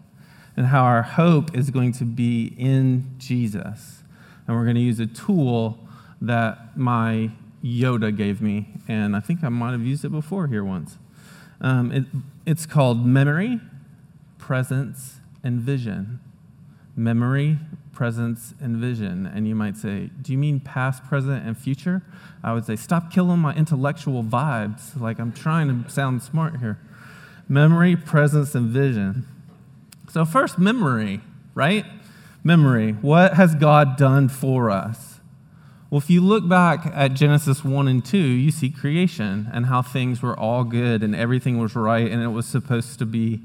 And 0.55 0.67
how 0.67 0.83
our 0.83 1.01
hope 1.01 1.55
is 1.55 1.69
going 1.69 1.91
to 1.93 2.05
be 2.05 2.55
in 2.57 3.15
Jesus. 3.17 4.03
And 4.47 4.55
we're 4.55 4.63
going 4.63 4.75
to 4.75 4.81
use 4.81 5.01
a 5.01 5.07
tool 5.07 5.79
that 6.21 6.77
my 6.77 7.31
Yoda 7.63 8.15
gave 8.15 8.41
me. 8.41 8.67
And 8.87 9.15
I 9.15 9.19
think 9.19 9.43
I 9.43 9.49
might 9.49 9.71
have 9.71 9.85
used 9.85 10.05
it 10.05 10.09
before 10.09 10.47
here 10.47 10.63
once. 10.63 10.97
Um, 11.59 11.91
it, 11.91 12.05
it's 12.45 12.65
called 12.65 13.05
memory, 13.05 13.59
presence, 14.37 15.19
and 15.43 15.59
vision. 15.61 16.19
Memory, 16.95 17.59
presence, 17.93 18.53
and 18.59 18.77
vision. 18.77 19.25
And 19.27 19.47
you 19.47 19.55
might 19.55 19.77
say, 19.77 20.09
Do 20.21 20.31
you 20.31 20.37
mean 20.37 20.59
past, 20.59 21.03
present, 21.05 21.45
and 21.45 21.57
future? 21.57 22.01
I 22.43 22.53
would 22.53 22.65
say, 22.65 22.75
Stop 22.75 23.11
killing 23.11 23.39
my 23.39 23.53
intellectual 23.53 24.23
vibes. 24.23 24.99
Like 24.99 25.19
I'm 25.19 25.31
trying 25.31 25.83
to 25.83 25.89
sound 25.89 26.23
smart 26.23 26.59
here. 26.59 26.79
Memory, 27.47 27.95
presence, 27.95 28.55
and 28.55 28.69
vision. 28.69 29.27
So, 30.09 30.25
first, 30.25 30.57
memory, 30.57 31.21
right? 31.53 31.85
Memory. 32.43 32.93
What 32.93 33.35
has 33.35 33.55
God 33.55 33.97
done 33.97 34.29
for 34.29 34.69
us? 34.69 35.10
Well, 35.91 35.97
if 35.97 36.09
you 36.09 36.21
look 36.21 36.47
back 36.47 36.85
at 36.85 37.15
Genesis 37.15 37.65
1 37.65 37.89
and 37.89 38.03
2, 38.03 38.17
you 38.17 38.49
see 38.49 38.69
creation 38.69 39.49
and 39.51 39.65
how 39.65 39.81
things 39.81 40.21
were 40.21 40.39
all 40.39 40.63
good 40.63 41.03
and 41.03 41.13
everything 41.13 41.59
was 41.59 41.75
right 41.75 42.09
and 42.09 42.23
it 42.23 42.29
was 42.29 42.45
supposed 42.45 42.97
to 42.99 43.05
be 43.05 43.41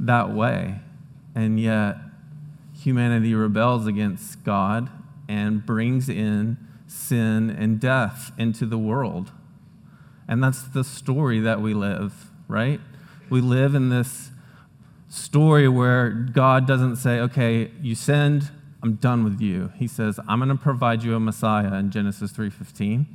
that 0.00 0.34
way. 0.34 0.80
And 1.36 1.60
yet, 1.60 1.98
humanity 2.74 3.32
rebels 3.32 3.86
against 3.86 4.42
God 4.42 4.90
and 5.28 5.64
brings 5.64 6.08
in 6.08 6.56
sin 6.88 7.48
and 7.48 7.78
death 7.78 8.32
into 8.36 8.66
the 8.66 8.78
world. 8.78 9.30
And 10.26 10.42
that's 10.42 10.62
the 10.62 10.82
story 10.82 11.38
that 11.38 11.60
we 11.60 11.74
live, 11.74 12.32
right? 12.48 12.80
We 13.30 13.40
live 13.40 13.76
in 13.76 13.88
this 13.88 14.32
story 15.08 15.68
where 15.68 16.10
God 16.10 16.66
doesn't 16.66 16.96
say, 16.96 17.20
okay, 17.20 17.70
you 17.80 17.94
sinned, 17.94 18.50
I'm 18.82 18.94
done 18.94 19.24
with 19.24 19.40
you. 19.40 19.72
He 19.76 19.88
says, 19.88 20.20
I'm 20.28 20.38
going 20.38 20.50
to 20.50 20.54
provide 20.54 21.02
you 21.02 21.14
a 21.14 21.20
Messiah 21.20 21.74
in 21.74 21.90
Genesis 21.90 22.32
3:15, 22.32 23.06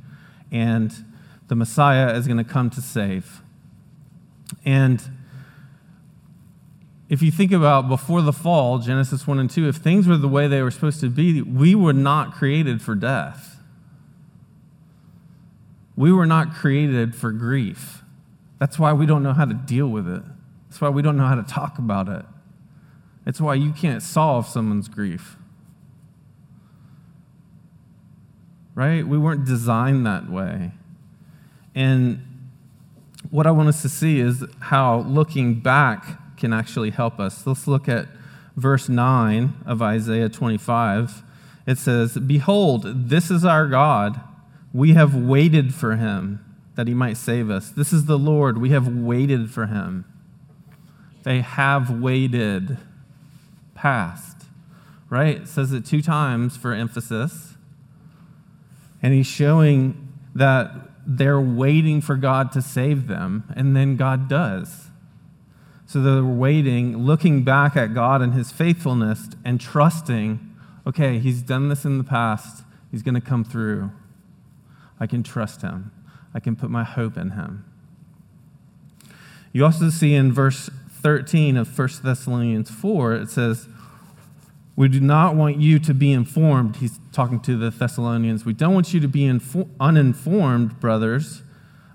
and 0.52 1.04
the 1.48 1.54
Messiah 1.54 2.14
is 2.14 2.26
going 2.26 2.38
to 2.38 2.44
come 2.44 2.70
to 2.70 2.80
save. 2.80 3.42
And 4.64 5.02
if 7.08 7.22
you 7.22 7.30
think 7.30 7.52
about 7.52 7.88
before 7.88 8.22
the 8.22 8.32
fall, 8.32 8.78
Genesis 8.78 9.26
1 9.26 9.38
and 9.38 9.50
2, 9.50 9.68
if 9.68 9.76
things 9.76 10.08
were 10.08 10.16
the 10.16 10.28
way 10.28 10.48
they 10.48 10.62
were 10.62 10.70
supposed 10.70 11.00
to 11.00 11.08
be, 11.08 11.42
we 11.42 11.74
were 11.74 11.92
not 11.92 12.32
created 12.32 12.80
for 12.80 12.94
death. 12.94 13.60
We 15.96 16.12
were 16.12 16.26
not 16.26 16.54
created 16.54 17.14
for 17.14 17.30
grief. 17.30 18.02
That's 18.58 18.78
why 18.78 18.92
we 18.92 19.06
don't 19.06 19.22
know 19.22 19.32
how 19.32 19.44
to 19.44 19.54
deal 19.54 19.88
with 19.88 20.08
it. 20.08 20.22
That's 20.68 20.80
why 20.80 20.88
we 20.88 21.02
don't 21.02 21.16
know 21.16 21.26
how 21.26 21.36
to 21.36 21.42
talk 21.42 21.78
about 21.78 22.08
it. 22.08 22.24
It's 23.26 23.40
why 23.40 23.54
you 23.54 23.72
can't 23.72 24.02
solve 24.02 24.46
someone's 24.46 24.88
grief. 24.88 25.36
Right? 28.74 29.06
We 29.06 29.18
weren't 29.18 29.44
designed 29.44 30.06
that 30.06 30.28
way. 30.28 30.72
And 31.74 32.34
what 33.30 33.46
I 33.46 33.50
want 33.50 33.68
us 33.68 33.82
to 33.82 33.88
see 33.88 34.20
is 34.20 34.44
how 34.60 35.00
looking 35.00 35.60
back 35.60 36.36
can 36.36 36.52
actually 36.52 36.90
help 36.90 37.18
us. 37.18 37.46
Let's 37.46 37.66
look 37.66 37.88
at 37.88 38.06
verse 38.56 38.88
9 38.88 39.54
of 39.66 39.82
Isaiah 39.82 40.28
25. 40.28 41.22
It 41.66 41.78
says, 41.78 42.14
Behold, 42.18 43.08
this 43.08 43.30
is 43.30 43.44
our 43.44 43.66
God. 43.66 44.20
We 44.72 44.94
have 44.94 45.14
waited 45.14 45.74
for 45.74 45.96
him 45.96 46.44
that 46.74 46.88
he 46.88 46.94
might 46.94 47.16
save 47.16 47.50
us. 47.50 47.70
This 47.70 47.92
is 47.92 48.06
the 48.06 48.18
Lord. 48.18 48.58
We 48.58 48.70
have 48.70 48.88
waited 48.88 49.50
for 49.50 49.66
him. 49.66 50.04
They 51.22 51.40
have 51.40 52.02
waited 52.02 52.78
past, 53.74 54.44
right? 55.08 55.42
It 55.42 55.48
says 55.48 55.72
it 55.72 55.86
two 55.86 56.02
times 56.02 56.56
for 56.56 56.72
emphasis. 56.72 57.53
And 59.04 59.12
he's 59.12 59.26
showing 59.26 60.14
that 60.34 60.70
they're 61.06 61.38
waiting 61.38 62.00
for 62.00 62.16
God 62.16 62.52
to 62.52 62.62
save 62.62 63.06
them, 63.06 63.44
and 63.54 63.76
then 63.76 63.96
God 63.96 64.30
does. 64.30 64.88
So 65.84 66.00
they're 66.00 66.24
waiting, 66.24 66.96
looking 66.96 67.44
back 67.44 67.76
at 67.76 67.92
God 67.92 68.22
and 68.22 68.32
his 68.32 68.50
faithfulness 68.50 69.28
and 69.44 69.60
trusting, 69.60 70.40
okay, 70.86 71.18
he's 71.18 71.42
done 71.42 71.68
this 71.68 71.84
in 71.84 71.98
the 71.98 72.04
past. 72.04 72.64
He's 72.90 73.02
going 73.02 73.14
to 73.14 73.20
come 73.20 73.44
through. 73.44 73.90
I 74.98 75.06
can 75.06 75.22
trust 75.22 75.60
him. 75.60 75.92
I 76.32 76.40
can 76.40 76.56
put 76.56 76.70
my 76.70 76.84
hope 76.84 77.18
in 77.18 77.32
him. 77.32 77.66
You 79.52 79.66
also 79.66 79.90
see 79.90 80.14
in 80.14 80.32
verse 80.32 80.70
13 81.02 81.58
of 81.58 81.78
1 81.78 81.88
Thessalonians 82.02 82.70
4, 82.70 83.14
it 83.16 83.28
says, 83.28 83.68
We 84.76 84.88
do 84.88 85.00
not 85.00 85.36
want 85.36 85.60
you 85.60 85.78
to 85.78 85.94
be 85.94 86.12
informed. 86.12 86.76
He's 86.76 86.98
talking 87.12 87.40
to 87.40 87.56
the 87.56 87.70
Thessalonians. 87.70 88.44
We 88.44 88.52
don't 88.52 88.74
want 88.74 88.92
you 88.92 89.00
to 89.00 89.08
be 89.08 89.20
infor- 89.20 89.68
uninformed, 89.78 90.80
brothers, 90.80 91.42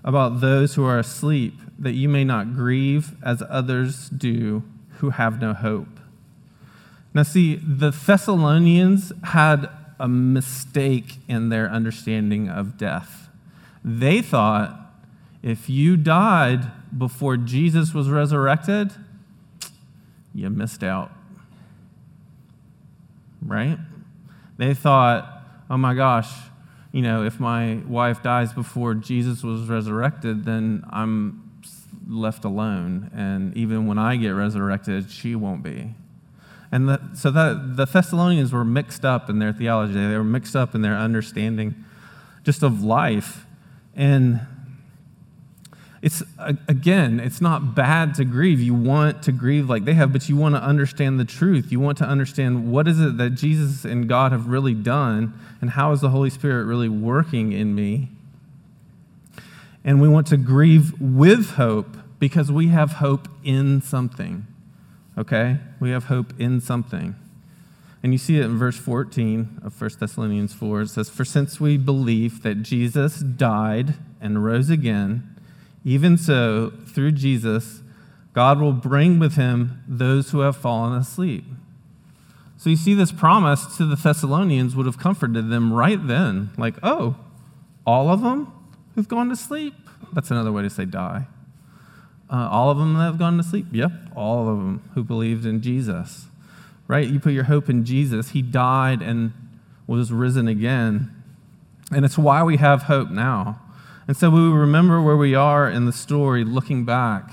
about 0.02 0.40
those 0.40 0.74
who 0.74 0.84
are 0.84 0.98
asleep 0.98 1.54
that 1.78 1.92
you 1.92 2.08
may 2.08 2.24
not 2.24 2.54
grieve 2.54 3.14
as 3.22 3.42
others 3.48 4.08
do 4.08 4.62
who 4.98 5.10
have 5.10 5.40
no 5.40 5.52
hope. 5.52 6.00
Now, 7.12 7.22
see, 7.22 7.56
the 7.56 7.90
Thessalonians 7.90 9.12
had 9.24 9.68
a 9.98 10.08
mistake 10.08 11.16
in 11.28 11.48
their 11.48 11.70
understanding 11.70 12.48
of 12.48 12.78
death. 12.78 13.28
They 13.84 14.22
thought 14.22 14.76
if 15.42 15.68
you 15.68 15.96
died 15.96 16.70
before 16.96 17.36
Jesus 17.36 17.94
was 17.94 18.08
resurrected, 18.08 18.92
you 20.34 20.48
missed 20.50 20.82
out. 20.82 21.10
Right? 23.44 23.78
They 24.56 24.74
thought, 24.74 25.42
oh 25.70 25.76
my 25.76 25.94
gosh, 25.94 26.30
you 26.92 27.02
know, 27.02 27.24
if 27.24 27.38
my 27.38 27.76
wife 27.86 28.22
dies 28.22 28.52
before 28.52 28.94
Jesus 28.94 29.42
was 29.42 29.68
resurrected, 29.68 30.44
then 30.44 30.84
I'm 30.90 31.50
left 32.08 32.44
alone. 32.44 33.10
And 33.14 33.56
even 33.56 33.86
when 33.86 33.98
I 33.98 34.16
get 34.16 34.30
resurrected, 34.30 35.10
she 35.10 35.34
won't 35.34 35.62
be. 35.62 35.94
And 36.72 36.88
the, 36.88 37.00
so 37.14 37.30
that, 37.30 37.76
the 37.76 37.84
Thessalonians 37.84 38.52
were 38.52 38.64
mixed 38.64 39.04
up 39.04 39.28
in 39.28 39.38
their 39.38 39.52
theology, 39.52 39.94
they 39.94 40.16
were 40.16 40.24
mixed 40.24 40.54
up 40.54 40.74
in 40.74 40.82
their 40.82 40.96
understanding 40.96 41.74
just 42.44 42.62
of 42.62 42.82
life. 42.82 43.46
And 43.94 44.40
it's 46.02 46.22
again, 46.66 47.20
it's 47.20 47.42
not 47.42 47.74
bad 47.74 48.14
to 48.14 48.24
grieve. 48.24 48.60
You 48.60 48.74
want 48.74 49.22
to 49.24 49.32
grieve 49.32 49.68
like 49.68 49.84
they 49.84 49.92
have, 49.94 50.12
but 50.12 50.28
you 50.30 50.36
want 50.36 50.54
to 50.54 50.62
understand 50.62 51.20
the 51.20 51.26
truth. 51.26 51.70
You 51.70 51.78
want 51.78 51.98
to 51.98 52.06
understand 52.06 52.72
what 52.72 52.88
is 52.88 52.98
it 53.00 53.18
that 53.18 53.30
Jesus 53.30 53.84
and 53.84 54.08
God 54.08 54.32
have 54.32 54.46
really 54.46 54.72
done, 54.72 55.38
and 55.60 55.70
how 55.70 55.92
is 55.92 56.00
the 56.00 56.08
Holy 56.08 56.30
Spirit 56.30 56.64
really 56.64 56.88
working 56.88 57.52
in 57.52 57.74
me. 57.74 58.08
And 59.84 60.00
we 60.00 60.08
want 60.08 60.26
to 60.28 60.36
grieve 60.36 60.98
with 61.00 61.52
hope 61.52 61.96
because 62.18 62.50
we 62.50 62.68
have 62.68 62.92
hope 62.92 63.28
in 63.44 63.82
something. 63.82 64.46
Okay? 65.18 65.58
We 65.80 65.90
have 65.90 66.04
hope 66.04 66.32
in 66.38 66.60
something. 66.60 67.14
And 68.02 68.12
you 68.12 68.18
see 68.18 68.38
it 68.38 68.44
in 68.44 68.56
verse 68.56 68.78
14 68.78 69.60
of 69.62 69.78
1 69.78 69.90
Thessalonians 70.00 70.54
4. 70.54 70.82
It 70.82 70.88
says, 70.88 71.10
For 71.10 71.24
since 71.24 71.60
we 71.60 71.76
believe 71.76 72.42
that 72.42 72.62
Jesus 72.62 73.18
died 73.18 73.94
and 74.20 74.42
rose 74.42 74.70
again, 74.70 75.36
even 75.84 76.18
so, 76.18 76.72
through 76.86 77.12
Jesus, 77.12 77.82
God 78.32 78.60
will 78.60 78.72
bring 78.72 79.18
with 79.18 79.34
him 79.34 79.82
those 79.88 80.30
who 80.30 80.40
have 80.40 80.56
fallen 80.56 80.96
asleep. 80.96 81.44
So 82.56 82.68
you 82.68 82.76
see, 82.76 82.92
this 82.92 83.10
promise 83.10 83.76
to 83.78 83.86
the 83.86 83.96
Thessalonians 83.96 84.76
would 84.76 84.86
have 84.86 84.98
comforted 84.98 85.48
them 85.48 85.72
right 85.72 86.04
then. 86.06 86.50
Like, 86.58 86.74
oh, 86.82 87.16
all 87.86 88.10
of 88.10 88.20
them 88.20 88.52
who've 88.94 89.08
gone 89.08 89.30
to 89.30 89.36
sleep? 89.36 89.74
That's 90.12 90.30
another 90.30 90.52
way 90.52 90.62
to 90.62 90.70
say 90.70 90.84
die. 90.84 91.26
Uh, 92.30 92.48
all 92.50 92.70
of 92.70 92.78
them 92.78 92.94
that 92.94 93.04
have 93.04 93.18
gone 93.18 93.38
to 93.38 93.42
sleep? 93.42 93.66
Yep, 93.72 93.92
all 94.14 94.48
of 94.48 94.58
them 94.58 94.88
who 94.94 95.02
believed 95.02 95.46
in 95.46 95.62
Jesus. 95.62 96.26
Right? 96.86 97.08
You 97.08 97.18
put 97.18 97.32
your 97.32 97.44
hope 97.44 97.70
in 97.70 97.84
Jesus. 97.84 98.30
He 98.30 98.42
died 98.42 99.00
and 99.00 99.32
was 99.86 100.12
risen 100.12 100.46
again. 100.46 101.10
And 101.90 102.04
it's 102.04 102.18
why 102.18 102.42
we 102.42 102.58
have 102.58 102.82
hope 102.82 103.10
now. 103.10 103.60
And 104.10 104.16
so 104.16 104.28
we 104.28 104.40
remember 104.40 105.00
where 105.00 105.16
we 105.16 105.36
are 105.36 105.70
in 105.70 105.86
the 105.86 105.92
story, 105.92 106.42
looking 106.42 106.84
back 106.84 107.30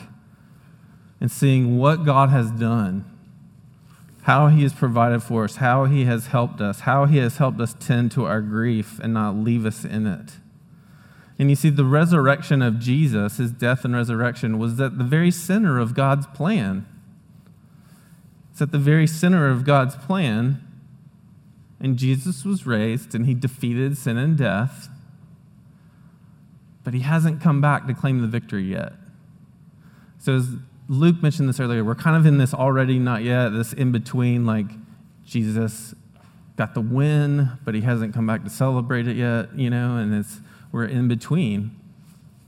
and 1.19 1.31
seeing 1.31 1.79
what 1.79 2.05
God 2.05 2.29
has 2.29 2.51
done, 2.51 3.03
how 4.21 4.49
He 4.49 4.61
has 4.61 4.73
provided 4.73 5.23
for 5.23 5.45
us, 5.45 5.55
how 5.55 5.85
He 5.85 6.05
has 6.05 6.27
helped 6.27 6.61
us, 6.61 6.81
how 6.81 7.05
He 7.05 7.17
has 7.17 7.37
helped 7.37 7.59
us 7.59 7.75
tend 7.79 8.11
to 8.11 8.25
our 8.25 8.41
grief 8.41 8.99
and 8.99 9.11
not 9.11 9.35
leave 9.35 9.65
us 9.65 9.85
in 9.85 10.05
it. 10.05 10.33
And 11.39 11.49
you 11.49 11.55
see, 11.55 11.71
the 11.71 11.83
resurrection 11.83 12.61
of 12.61 12.77
Jesus, 12.77 13.37
His 13.37 13.51
death 13.51 13.83
and 13.83 13.95
resurrection, 13.95 14.59
was 14.59 14.79
at 14.79 14.99
the 14.99 15.03
very 15.03 15.31
center 15.31 15.79
of 15.79 15.95
God's 15.95 16.27
plan. 16.27 16.85
It's 18.51 18.61
at 18.61 18.71
the 18.71 18.77
very 18.77 19.07
center 19.07 19.49
of 19.49 19.65
God's 19.65 19.95
plan. 19.95 20.61
And 21.79 21.97
Jesus 21.97 22.45
was 22.45 22.67
raised 22.67 23.15
and 23.15 23.25
He 23.25 23.33
defeated 23.33 23.97
sin 23.97 24.17
and 24.17 24.37
death 24.37 24.89
but 26.87 26.93
he 26.93 27.01
hasn't 27.01 27.41
come 27.41 27.59
back 27.59 27.85
to 27.85 27.93
claim 27.93 28.21
the 28.21 28.27
victory 28.27 28.63
yet. 28.63 28.93
So, 30.19 30.37
as 30.37 30.47
Luke 30.87 31.21
mentioned 31.21 31.49
this 31.49 31.59
earlier, 31.59 31.83
we're 31.83 31.95
kind 31.95 32.15
of 32.15 32.25
in 32.25 32.37
this 32.37 32.53
already, 32.53 32.97
not 32.97 33.23
yet, 33.23 33.49
this 33.49 33.73
in 33.73 33.91
between, 33.91 34.45
like 34.45 34.67
Jesus 35.25 35.93
got 36.55 36.73
the 36.75 36.79
win, 36.79 37.51
but 37.65 37.75
he 37.75 37.81
hasn't 37.81 38.13
come 38.13 38.25
back 38.25 38.45
to 38.45 38.49
celebrate 38.49 39.05
it 39.05 39.17
yet, 39.17 39.53
you 39.53 39.69
know, 39.69 39.97
and 39.97 40.15
it's, 40.15 40.39
we're 40.71 40.85
in 40.85 41.09
between. 41.09 41.77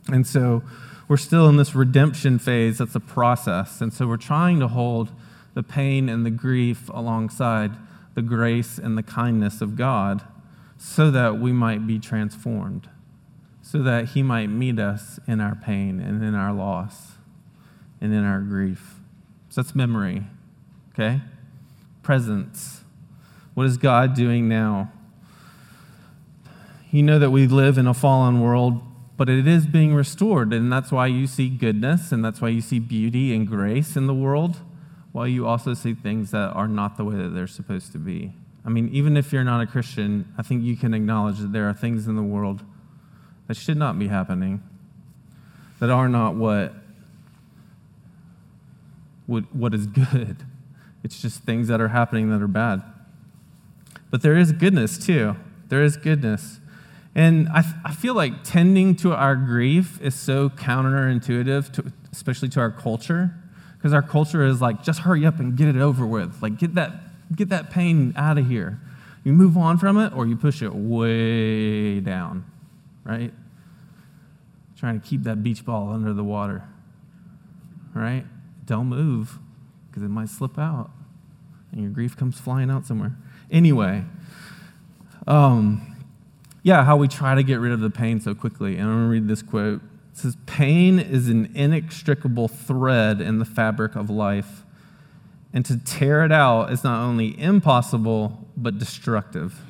And 0.07 0.25
so, 0.25 0.63
we're 1.09 1.17
still 1.17 1.49
in 1.49 1.57
this 1.57 1.75
redemption 1.75 2.39
phase 2.39 2.77
that's 2.77 2.95
a 2.95 3.01
process. 3.01 3.81
And 3.81 3.91
so, 3.91 4.07
we're 4.07 4.15
trying 4.15 4.61
to 4.61 4.69
hold 4.69 5.11
the 5.53 5.63
pain 5.63 6.07
and 6.07 6.25
the 6.25 6.31
grief 6.31 6.89
alongside 6.93 7.71
the 8.15 8.21
grace 8.21 8.77
and 8.77 8.97
the 8.97 9.03
kindness 9.03 9.59
of 9.59 9.75
God 9.75 10.23
so 10.77 11.11
that 11.11 11.39
we 11.39 11.51
might 11.51 11.85
be 11.85 11.99
transformed 11.99 12.87
so 13.71 13.83
that 13.83 14.05
he 14.09 14.23
might 14.23 14.47
meet 14.47 14.79
us 14.79 15.19
in 15.27 15.39
our 15.39 15.53
pain 15.53 15.99
and 15.99 16.23
in 16.23 16.33
our 16.33 16.51
loss 16.51 17.11
and 18.01 18.11
in 18.11 18.23
our 18.23 18.39
grief. 18.39 18.95
So 19.49 19.61
that's 19.61 19.75
memory, 19.75 20.23
okay? 20.93 21.21
Presence. 22.01 22.81
What 23.53 23.67
is 23.67 23.77
God 23.77 24.15
doing 24.15 24.49
now? 24.49 24.91
You 26.89 27.03
know 27.03 27.19
that 27.19 27.29
we 27.29 27.45
live 27.45 27.77
in 27.77 27.85
a 27.85 27.93
fallen 27.93 28.41
world, 28.41 28.81
but 29.17 29.29
it 29.29 29.47
is 29.47 29.67
being 29.67 29.93
restored, 29.93 30.51
and 30.51 30.73
that's 30.73 30.91
why 30.91 31.05
you 31.05 31.27
see 31.27 31.47
goodness 31.47 32.11
and 32.11 32.25
that's 32.25 32.41
why 32.41 32.49
you 32.49 32.61
see 32.61 32.79
beauty 32.79 33.35
and 33.35 33.47
grace 33.47 33.95
in 33.95 34.07
the 34.07 34.15
world, 34.15 34.57
while 35.11 35.27
you 35.27 35.45
also 35.45 35.75
see 35.75 35.93
things 35.93 36.31
that 36.31 36.53
are 36.53 36.67
not 36.67 36.97
the 36.97 37.03
way 37.03 37.17
that 37.17 37.35
they're 37.35 37.45
supposed 37.45 37.91
to 37.91 37.99
be. 37.99 38.33
I 38.65 38.69
mean, 38.69 38.89
even 38.89 39.15
if 39.15 39.31
you're 39.31 39.43
not 39.43 39.61
a 39.61 39.67
Christian, 39.67 40.33
I 40.39 40.41
think 40.41 40.63
you 40.63 40.75
can 40.75 40.95
acknowledge 40.95 41.37
that 41.37 41.51
there 41.51 41.69
are 41.69 41.73
things 41.73 42.07
in 42.07 42.15
the 42.15 42.23
world 42.23 42.63
that 43.49 43.57
should 43.57 43.77
not 43.77 43.97
be 43.97 44.07
happening, 44.07 44.61
that 45.79 45.89
are 45.89 46.07
not 46.07 46.35
what, 46.35 46.71
what, 49.25 49.43
what 49.53 49.73
is 49.73 49.87
good. 49.87 50.45
It's 51.03 51.19
just 51.19 51.43
things 51.43 51.67
that 51.69 51.81
are 51.81 51.87
happening 51.87 52.29
that 52.29 52.43
are 52.43 52.47
bad. 52.47 52.83
But 54.11 54.21
there 54.21 54.37
is 54.37 54.51
goodness 54.51 55.03
too. 55.03 55.35
There 55.69 55.81
is 55.81 55.97
goodness. 55.97 56.59
And 57.15 57.49
I, 57.49 57.63
I 57.83 57.91
feel 57.93 58.13
like 58.13 58.43
tending 58.43 58.95
to 58.97 59.15
our 59.15 59.35
grief 59.35 59.99
is 59.99 60.13
so 60.13 60.49
counterintuitive, 60.49 61.71
to, 61.73 61.91
especially 62.11 62.49
to 62.49 62.59
our 62.59 62.69
culture, 62.69 63.33
because 63.77 63.93
our 63.93 64.03
culture 64.03 64.45
is 64.45 64.61
like, 64.61 64.83
just 64.83 64.99
hurry 64.99 65.25
up 65.25 65.39
and 65.39 65.57
get 65.57 65.69
it 65.69 65.77
over 65.77 66.05
with. 66.05 66.39
Like, 66.43 66.59
get 66.59 66.75
that, 66.75 66.91
get 67.35 67.49
that 67.49 67.71
pain 67.71 68.13
out 68.15 68.37
of 68.37 68.47
here. 68.47 68.79
You 69.23 69.33
move 69.33 69.57
on 69.57 69.79
from 69.79 69.97
it 69.97 70.13
or 70.13 70.27
you 70.27 70.35
push 70.35 70.61
it 70.61 70.75
way 70.75 71.99
down 71.99 72.45
right? 73.09 73.33
Trying 74.79 74.99
to 74.99 75.05
keep 75.05 75.23
that 75.23 75.43
beach 75.43 75.65
ball 75.65 75.91
under 75.91 76.13
the 76.13 76.23
water, 76.23 76.63
right? 77.93 78.25
Don't 78.65 78.87
move 78.87 79.37
because 79.87 80.03
it 80.03 80.07
might 80.07 80.29
slip 80.29 80.57
out 80.57 80.91
and 81.71 81.81
your 81.81 81.89
grief 81.91 82.15
comes 82.15 82.39
flying 82.39 82.71
out 82.71 82.85
somewhere. 82.85 83.15
Anyway, 83.51 84.05
um, 85.27 85.97
yeah, 86.63 86.83
how 86.85 86.95
we 86.95 87.07
try 87.07 87.35
to 87.35 87.43
get 87.43 87.59
rid 87.59 87.73
of 87.73 87.81
the 87.81 87.89
pain 87.89 88.21
so 88.21 88.33
quickly. 88.33 88.77
And 88.77 88.83
I'm 88.83 88.95
going 88.95 89.05
to 89.05 89.11
read 89.11 89.27
this 89.27 89.41
quote. 89.41 89.81
It 90.11 90.17
says, 90.17 90.37
Pain 90.45 90.97
is 90.97 91.27
an 91.27 91.51
inextricable 91.55 92.47
thread 92.47 93.19
in 93.19 93.39
the 93.39 93.45
fabric 93.45 93.95
of 93.95 94.09
life. 94.09 94.63
And 95.51 95.65
to 95.65 95.77
tear 95.77 96.23
it 96.23 96.31
out 96.31 96.71
is 96.71 96.83
not 96.83 97.03
only 97.03 97.39
impossible, 97.39 98.47
but 98.55 98.77
destructive 98.77 99.61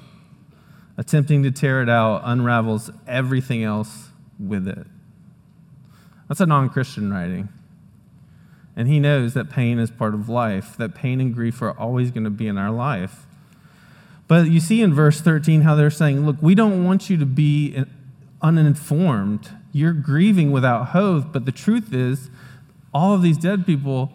attempting 1.00 1.44
to 1.44 1.50
tear 1.50 1.82
it 1.82 1.88
out 1.88 2.22
unravels 2.26 2.92
everything 3.08 3.64
else 3.64 4.10
with 4.38 4.68
it. 4.68 4.86
That's 6.30 6.40
a 6.40 6.46
non 6.46 6.70
Christian 6.70 7.12
writing. 7.12 7.50
And 8.76 8.88
he 8.88 9.02
knows 9.02 9.34
that 9.34 9.50
pain 9.50 9.78
is 9.78 9.92
part 9.92 10.14
of 10.14 10.30
life, 10.30 10.78
that 10.78 10.96
pain 10.96 11.20
and 11.20 11.34
grief 11.34 11.62
are 11.62 11.78
always 11.78 12.12
going 12.12 12.24
to 12.24 12.30
be 12.30 12.48
in 12.48 12.58
our 12.58 12.72
life. 12.72 13.26
But 14.30 14.50
you 14.50 14.62
see 14.62 14.82
in 14.82 14.94
verse 14.94 15.20
13 15.20 15.62
how 15.62 15.76
they're 15.76 15.90
saying, 15.90 16.26
look, 16.26 16.38
we 16.40 16.56
don't 16.56 16.86
want 16.86 17.10
you 17.10 17.18
to 17.18 17.26
be 17.26 17.84
uninformed. 18.42 19.50
You're 19.74 19.92
grieving 19.92 20.52
without 20.52 20.90
hope, 20.90 21.34
but 21.34 21.46
the 21.46 21.52
truth 21.52 21.94
is, 21.94 22.30
all 22.94 23.14
of 23.14 23.22
these 23.22 23.38
dead 23.38 23.66
people, 23.66 24.14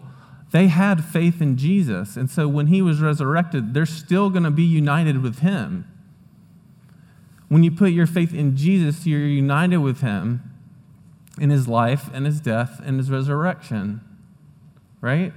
they 0.51 0.67
had 0.67 1.03
faith 1.03 1.41
in 1.41 1.57
Jesus. 1.57 2.15
And 2.15 2.29
so 2.29 2.47
when 2.47 2.67
he 2.67 2.81
was 2.81 3.01
resurrected, 3.01 3.73
they're 3.73 3.85
still 3.85 4.29
going 4.29 4.43
to 4.43 4.51
be 4.51 4.63
united 4.63 5.21
with 5.21 5.39
him. 5.39 5.85
When 7.49 7.61
you 7.61 7.71
put 7.71 7.91
your 7.91 8.07
faith 8.07 8.33
in 8.33 8.57
Jesus, 8.57 9.05
you're 9.05 9.19
united 9.19 9.77
with 9.77 10.01
him 10.01 10.54
in 11.39 11.49
his 11.49 11.67
life 11.67 12.09
and 12.13 12.25
his 12.25 12.39
death 12.39 12.81
and 12.83 12.97
his 12.97 13.11
resurrection, 13.11 14.01
right? 15.01 15.33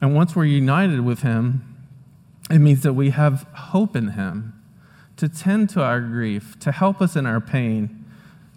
And 0.00 0.14
once 0.14 0.34
we're 0.34 0.44
united 0.44 1.00
with 1.00 1.20
him, 1.20 1.76
it 2.50 2.58
means 2.58 2.82
that 2.82 2.94
we 2.94 3.10
have 3.10 3.46
hope 3.54 3.94
in 3.94 4.08
him 4.08 4.54
to 5.16 5.28
tend 5.28 5.68
to 5.70 5.82
our 5.82 6.00
grief, 6.00 6.58
to 6.60 6.72
help 6.72 7.02
us 7.02 7.14
in 7.14 7.26
our 7.26 7.40
pain, 7.40 8.04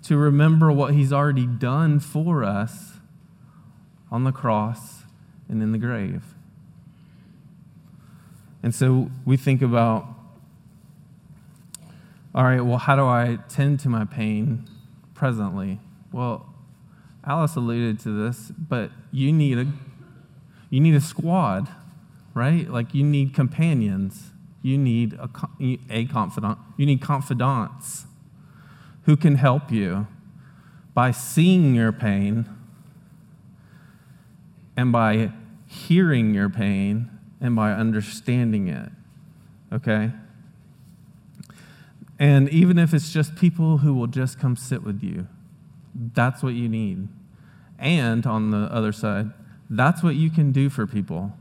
to 0.04 0.18
remember 0.18 0.72
what 0.72 0.94
he's 0.94 1.12
already 1.12 1.46
done 1.46 2.00
for 2.00 2.44
us 2.44 2.94
on 4.12 4.24
the 4.24 4.32
cross 4.32 5.04
and 5.50 5.62
in 5.62 5.72
the 5.72 5.78
grave. 5.78 6.24
And 8.62 8.74
so 8.74 9.12
we 9.26 9.36
think 9.36 9.62
about 9.62 10.08
all 12.36 12.44
right, 12.44 12.62
well, 12.62 12.80
how 12.80 12.96
do 12.96 13.06
I 13.06 13.38
tend 13.48 13.80
to 13.82 13.89
my 13.89 14.06
pain 14.06 14.68
presently? 15.24 15.80
Well, 16.12 16.54
Alice 17.26 17.56
alluded 17.56 17.98
to 18.02 18.10
this, 18.10 18.52
but 18.58 18.92
you 19.14 19.32
need 19.32 19.58
a 19.58 19.66
You 20.70 20.82
need 20.82 20.96
a 20.96 21.00
squad, 21.00 21.70
right? 22.34 22.70
Like 22.70 22.94
you 22.94 23.06
need 23.06 23.34
companions. 23.34 24.32
You 24.62 24.78
need 24.78 25.14
a, 25.14 25.30
a 25.90 26.08
confidant. 26.08 26.58
You 26.76 26.86
need 26.86 27.00
confidants 27.00 28.06
who 29.04 29.16
can 29.16 29.36
help 29.36 29.72
you 29.72 30.08
by 30.94 31.12
seeing 31.12 31.74
your 31.74 31.94
pain 31.94 32.46
and 34.76 34.92
by 34.92 35.32
hearing 35.68 36.34
your 36.34 36.50
pain 36.50 37.10
and 37.40 37.56
by 37.56 37.72
understanding 37.72 38.68
it. 38.68 38.90
Okay? 39.72 40.12
And 42.19 42.49
even 42.49 42.78
if 42.78 42.93
it's 42.93 43.12
just 43.12 43.36
people 43.36 43.80
who 43.80 43.93
will 43.93 44.08
just 44.08 44.39
come 44.39 44.56
sit 44.56 44.84
with 44.84 45.02
you, 45.02 45.28
that's 45.95 46.43
what 46.43 46.54
you 46.54 46.69
need. 46.69 47.08
And 47.80 48.26
on 48.26 48.52
the 48.52 48.71
other 48.71 48.91
side, 48.91 49.32
that's 49.69 50.04
what 50.04 50.15
you 50.15 50.30
can 50.30 50.52
do 50.52 50.69
for 50.69 50.86
people 50.86 51.34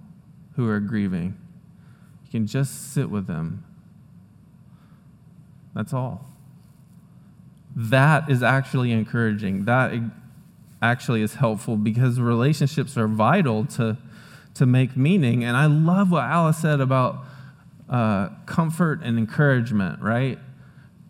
who 0.57 0.69
are 0.69 0.81
grieving. 0.81 1.37
You 2.25 2.31
can 2.31 2.47
just 2.47 2.93
sit 2.93 3.11
with 3.11 3.27
them. 3.27 3.65
That's 5.75 5.93
all. 5.93 6.27
That 7.75 8.31
is 8.31 8.43
actually 8.43 8.93
encouraging. 8.93 9.65
That 9.65 9.93
actually 10.83 11.23
is 11.23 11.35
helpful 11.35 11.77
because 11.77 12.21
relationships 12.21 12.99
are 12.99 13.09
vital 13.09 13.65
to, 13.67 13.97
to 14.55 14.67
make 14.67 14.97
meaning. 14.97 15.45
And 15.45 15.57
I 15.57 15.67
love 15.67 16.11
what 16.11 16.25
Alice 16.25 16.59
said 16.59 16.81
about 16.81 17.25
uh, 17.89 18.31
comfort 18.47 19.01
and 19.03 19.19
encouragement, 19.19 20.03
right? 20.03 20.39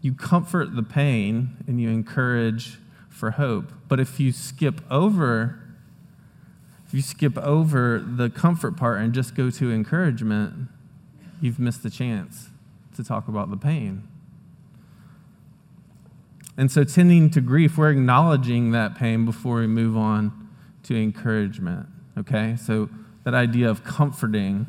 You 0.02 0.12
comfort 0.12 0.74
the 0.74 0.82
pain 0.82 1.56
and 1.66 1.80
you 1.80 1.88
encourage 1.88 2.78
for 3.08 3.30
hope. 3.30 3.72
But 3.88 4.00
if 4.00 4.18
you 4.18 4.32
skip 4.32 4.80
over, 4.90 5.60
if 6.86 6.92
you 6.92 7.00
skip 7.00 7.38
over 7.38 8.04
the 8.04 8.28
comfort 8.28 8.76
part 8.76 9.00
and 9.00 9.14
just 9.14 9.36
go 9.36 9.48
to 9.48 9.72
encouragement, 9.72 10.68
you've 11.40 11.60
missed 11.60 11.84
the 11.84 11.90
chance 11.90 12.48
to 12.96 13.04
talk 13.04 13.28
about 13.28 13.50
the 13.50 13.56
pain. 13.56 14.08
And 16.56 16.70
so, 16.70 16.84
tending 16.84 17.30
to 17.30 17.40
grief, 17.40 17.78
we're 17.78 17.90
acknowledging 17.90 18.72
that 18.72 18.94
pain 18.94 19.24
before 19.24 19.60
we 19.60 19.66
move 19.66 19.96
on 19.96 20.50
to 20.82 20.94
encouragement. 20.94 21.86
Okay? 22.18 22.56
So, 22.56 22.90
that 23.24 23.34
idea 23.34 23.70
of 23.70 23.84
comforting 23.84 24.66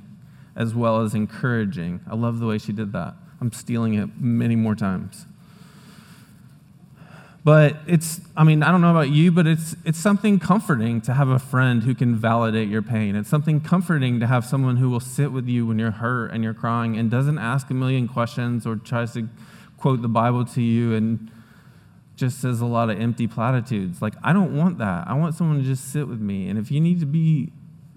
as 0.56 0.76
well 0.76 1.02
as 1.02 1.16
encouraging. 1.16 2.02
I 2.10 2.16
love 2.16 2.40
the 2.40 2.46
way 2.46 2.58
she 2.58 2.72
did 2.72 2.94
that. 2.94 3.16
I'm 3.44 3.52
stealing 3.52 3.96
it 3.96 4.22
many 4.22 4.56
more 4.56 4.74
times. 4.74 5.26
But 7.44 7.76
it's, 7.86 8.22
I 8.38 8.46
mean, 8.46 8.64
I 8.64 8.72
don't 8.72 8.80
know 8.80 8.92
about 8.92 9.10
you, 9.10 9.34
but 9.34 9.46
it's, 9.46 9.76
it's 9.84 10.00
something 10.00 10.40
comforting 10.40 11.02
to 11.02 11.14
have 11.14 11.28
a 11.28 11.40
friend 11.40 11.84
who 11.84 11.94
can 11.94 12.16
validate 12.16 12.70
your 12.70 12.82
pain. 12.82 13.18
It's 13.18 13.28
something 13.28 13.60
comforting 13.60 14.22
to 14.22 14.28
have 14.28 14.46
someone 14.46 14.78
who 14.78 14.90
will 14.90 15.02
sit 15.02 15.34
with 15.34 15.50
you 15.50 15.68
when 15.68 15.78
you're 15.78 15.92
hurt 15.92 16.32
and 16.32 16.42
you're 16.42 16.54
crying 16.54 16.96
and 16.96 17.12
doesn't 17.12 17.38
ask 17.38 17.70
a 17.70 17.74
million 17.74 18.08
questions 18.08 18.66
or 18.66 18.78
tries 18.78 19.12
to 19.16 19.28
quote 19.78 20.02
the 20.02 20.08
Bible 20.08 20.46
to 20.46 20.62
you 20.62 20.94
and 20.94 21.30
just 22.16 22.40
says 22.40 22.62
a 22.62 22.66
lot 22.66 22.90
of 22.90 22.98
empty 22.98 23.28
platitudes. 23.28 24.02
Like, 24.02 24.14
I 24.24 24.32
don't 24.32 24.56
want 24.56 24.78
that. 24.78 25.06
I 25.06 25.16
want 25.16 25.36
someone 25.36 25.58
to 25.58 25.66
just 25.66 25.92
sit 25.92 26.08
with 26.08 26.22
me. 26.22 26.48
And 26.48 26.58
if 26.58 26.72
you 26.72 26.80
need 26.80 27.02
to 27.02 27.06
be, 27.06 27.52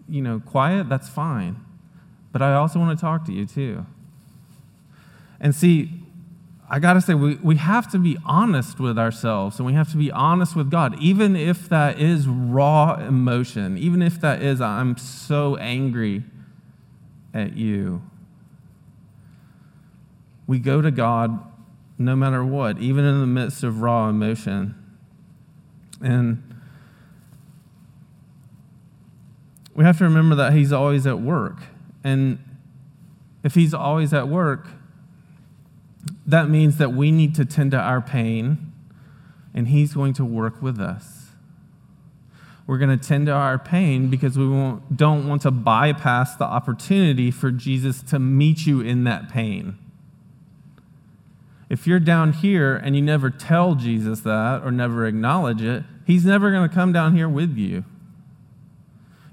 you 0.09 0.22
know, 0.22 0.42
quiet, 0.44 0.88
that's 0.88 1.09
fine. 1.09 1.64
But 2.32 2.42
I 2.42 2.54
also 2.54 2.80
want 2.80 2.98
to 2.98 3.00
talk 3.00 3.24
to 3.26 3.32
you 3.32 3.46
too. 3.46 3.87
And 5.40 5.55
see, 5.55 5.90
I 6.68 6.81
got 6.81 6.94
to 6.94 7.01
say, 7.01 7.14
we, 7.14 7.37
we 7.37 7.57
have 7.57 7.90
to 7.92 7.99
be 7.99 8.16
honest 8.25 8.81
with 8.81 8.99
ourselves 8.99 9.59
and 9.59 9.66
we 9.66 9.75
have 9.75 9.90
to 9.92 9.96
be 9.96 10.11
honest 10.11 10.57
with 10.57 10.70
God, 10.70 10.99
even 11.01 11.37
if 11.37 11.68
that 11.68 12.01
is 12.01 12.27
raw 12.27 12.94
emotion, 12.94 13.79
even 13.79 14.03
if 14.03 14.20
that 14.20 14.42
is, 14.42 14.61
I'm 14.61 14.96
so 14.96 15.57
angry 15.57 16.25
at 17.33 17.57
you. 17.57 18.03
We 20.46 20.59
go 20.59 20.81
to 20.81 20.90
God 20.90 21.38
no 21.99 22.16
matter 22.16 22.44
what, 22.44 22.79
even 22.79 23.05
in 23.05 23.20
the 23.20 23.27
midst 23.27 23.62
of 23.62 23.81
raw 23.81 24.09
emotion. 24.09 24.75
And 26.03 26.42
we 29.75 29.85
have 29.85 29.99
to 29.99 30.05
remember 30.05 30.35
that 30.37 30.53
He's 30.53 30.72
always 30.72 31.07
at 31.07 31.20
work. 31.20 31.59
And 32.03 32.38
if 33.44 33.55
He's 33.55 33.72
always 33.72 34.12
at 34.12 34.29
work, 34.29 34.68
that 36.26 36.48
means 36.48 36.78
that 36.78 36.92
we 36.92 37.12
need 37.12 37.34
to 37.36 37.44
tend 37.44 37.70
to 37.70 37.78
our 37.78 38.00
pain, 38.00 38.72
and 39.54 39.68
He's 39.68 39.94
going 39.94 40.12
to 40.14 40.24
work 40.24 40.60
with 40.60 40.80
us. 40.80 41.26
We're 42.66 42.78
going 42.78 42.98
to 42.98 43.08
tend 43.08 43.26
to 43.26 43.32
our 43.32 43.58
pain 43.58 44.08
because 44.10 44.36
we 44.36 44.44
don't 44.44 45.28
want 45.28 45.42
to 45.42 45.52
bypass 45.52 46.34
the 46.34 46.44
opportunity 46.44 47.30
for 47.30 47.52
Jesus 47.52 48.02
to 48.04 48.18
meet 48.18 48.66
you 48.66 48.80
in 48.80 49.04
that 49.04 49.28
pain. 49.28 49.78
If 51.68 51.86
you're 51.86 52.00
down 52.00 52.32
here 52.32 52.76
and 52.76 52.96
you 52.96 53.02
never 53.02 53.30
tell 53.30 53.76
Jesus 53.76 54.20
that 54.20 54.62
or 54.64 54.72
never 54.72 55.06
acknowledge 55.06 55.62
it, 55.62 55.84
he's 56.04 56.24
never 56.24 56.50
going 56.50 56.68
to 56.68 56.74
come 56.74 56.92
down 56.92 57.14
here 57.14 57.28
with 57.28 57.56
you. 57.56 57.84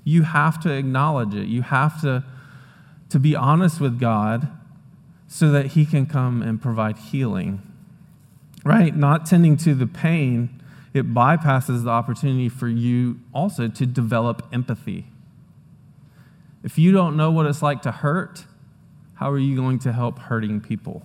You 0.03 0.23
have 0.23 0.61
to 0.61 0.71
acknowledge 0.71 1.33
it. 1.33 1.47
You 1.47 1.63
have 1.63 2.01
to, 2.01 2.23
to 3.09 3.19
be 3.19 3.35
honest 3.35 3.79
with 3.79 3.99
God 3.99 4.47
so 5.33 5.49
that 5.49 5.65
he 5.65 5.83
can 5.83 6.05
come 6.05 6.43
and 6.43 6.61
provide 6.61 6.95
healing. 6.95 7.59
Right? 8.63 8.95
Not 8.95 9.25
tending 9.25 9.57
to 9.57 9.73
the 9.73 9.87
pain, 9.87 10.61
it 10.93 11.11
bypasses 11.11 11.85
the 11.85 11.89
opportunity 11.89 12.49
for 12.49 12.67
you 12.67 13.19
also 13.33 13.67
to 13.67 13.85
develop 13.87 14.47
empathy. 14.53 15.07
If 16.61 16.77
you 16.77 16.91
don't 16.91 17.17
know 17.17 17.31
what 17.31 17.47
it's 17.47 17.63
like 17.63 17.81
to 17.81 17.91
hurt, 17.91 18.45
how 19.15 19.31
are 19.31 19.39
you 19.39 19.55
going 19.55 19.79
to 19.79 19.91
help 19.91 20.19
hurting 20.19 20.61
people? 20.61 21.01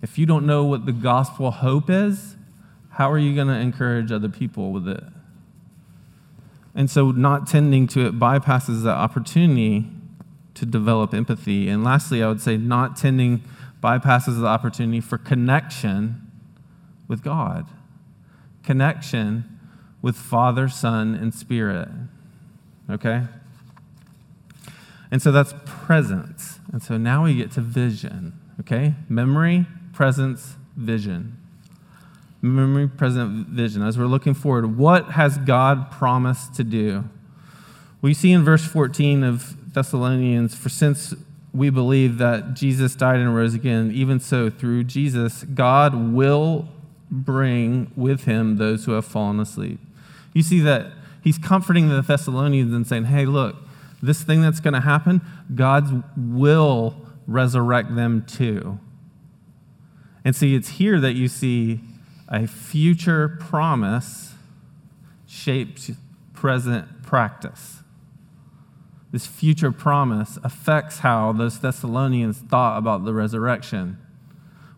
If 0.00 0.16
you 0.16 0.24
don't 0.24 0.46
know 0.46 0.64
what 0.64 0.86
the 0.86 0.92
gospel 0.92 1.50
hope 1.50 1.90
is, 1.90 2.36
how 2.88 3.10
are 3.10 3.18
you 3.18 3.34
going 3.34 3.48
to 3.48 3.58
encourage 3.58 4.12
other 4.12 4.30
people 4.30 4.72
with 4.72 4.88
it? 4.88 5.04
And 6.74 6.90
so, 6.90 7.10
not 7.10 7.48
tending 7.48 7.86
to 7.88 8.06
it 8.06 8.18
bypasses 8.18 8.82
that 8.84 8.96
opportunity 8.96 9.90
to 10.54 10.66
develop 10.66 11.12
empathy. 11.12 11.68
And 11.68 11.84
lastly, 11.84 12.22
I 12.22 12.28
would 12.28 12.40
say 12.40 12.56
not 12.56 12.96
tending 12.96 13.42
bypasses 13.82 14.40
the 14.40 14.46
opportunity 14.46 15.00
for 15.00 15.18
connection 15.18 16.30
with 17.08 17.22
God, 17.22 17.66
connection 18.62 19.58
with 20.00 20.16
Father, 20.16 20.68
Son, 20.68 21.14
and 21.14 21.34
Spirit. 21.34 21.88
Okay? 22.90 23.22
And 25.10 25.20
so 25.22 25.32
that's 25.32 25.54
presence. 25.64 26.58
And 26.72 26.82
so 26.82 26.96
now 26.96 27.24
we 27.24 27.34
get 27.34 27.52
to 27.52 27.60
vision. 27.60 28.38
Okay? 28.60 28.94
Memory, 29.08 29.66
presence, 29.92 30.56
vision. 30.76 31.38
Memory, 32.42 32.88
present, 32.88 33.48
vision. 33.48 33.82
As 33.82 33.98
we're 33.98 34.06
looking 34.06 34.34
forward, 34.34 34.76
what 34.76 35.12
has 35.12 35.38
God 35.38 35.90
promised 35.90 36.54
to 36.54 36.64
do? 36.64 37.04
We 38.02 38.12
see 38.12 38.32
in 38.32 38.44
verse 38.44 38.64
14 38.66 39.24
of 39.24 39.56
Thessalonians, 39.74 40.54
for 40.54 40.68
since 40.68 41.14
we 41.52 41.70
believe 41.70 42.18
that 42.18 42.54
Jesus 42.54 42.94
died 42.94 43.20
and 43.20 43.34
rose 43.34 43.54
again, 43.54 43.92
even 43.92 44.18
so, 44.18 44.50
through 44.50 44.84
Jesus, 44.84 45.44
God 45.44 46.12
will 46.12 46.68
bring 47.10 47.92
with 47.96 48.24
him 48.24 48.56
those 48.56 48.84
who 48.84 48.92
have 48.92 49.04
fallen 49.04 49.38
asleep. 49.38 49.78
You 50.32 50.42
see 50.42 50.60
that 50.60 50.92
he's 51.22 51.38
comforting 51.38 51.88
the 51.88 52.02
Thessalonians 52.02 52.72
and 52.72 52.86
saying, 52.86 53.04
hey, 53.04 53.24
look, 53.26 53.56
this 54.02 54.22
thing 54.22 54.42
that's 54.42 54.60
going 54.60 54.74
to 54.74 54.80
happen, 54.80 55.20
God 55.54 56.02
will 56.16 56.96
resurrect 57.26 57.94
them 57.94 58.24
too. 58.26 58.78
And 60.24 60.34
see, 60.34 60.54
it's 60.54 60.70
here 60.70 60.98
that 61.00 61.12
you 61.12 61.28
see 61.28 61.80
a 62.28 62.46
future 62.46 63.36
promise 63.40 64.34
shaped 65.26 65.90
present 66.32 67.02
practice. 67.02 67.83
This 69.14 69.28
future 69.28 69.70
promise 69.70 70.40
affects 70.42 70.98
how 70.98 71.30
those 71.30 71.60
Thessalonians 71.60 72.38
thought 72.38 72.78
about 72.78 73.04
the 73.04 73.14
resurrection. 73.14 73.96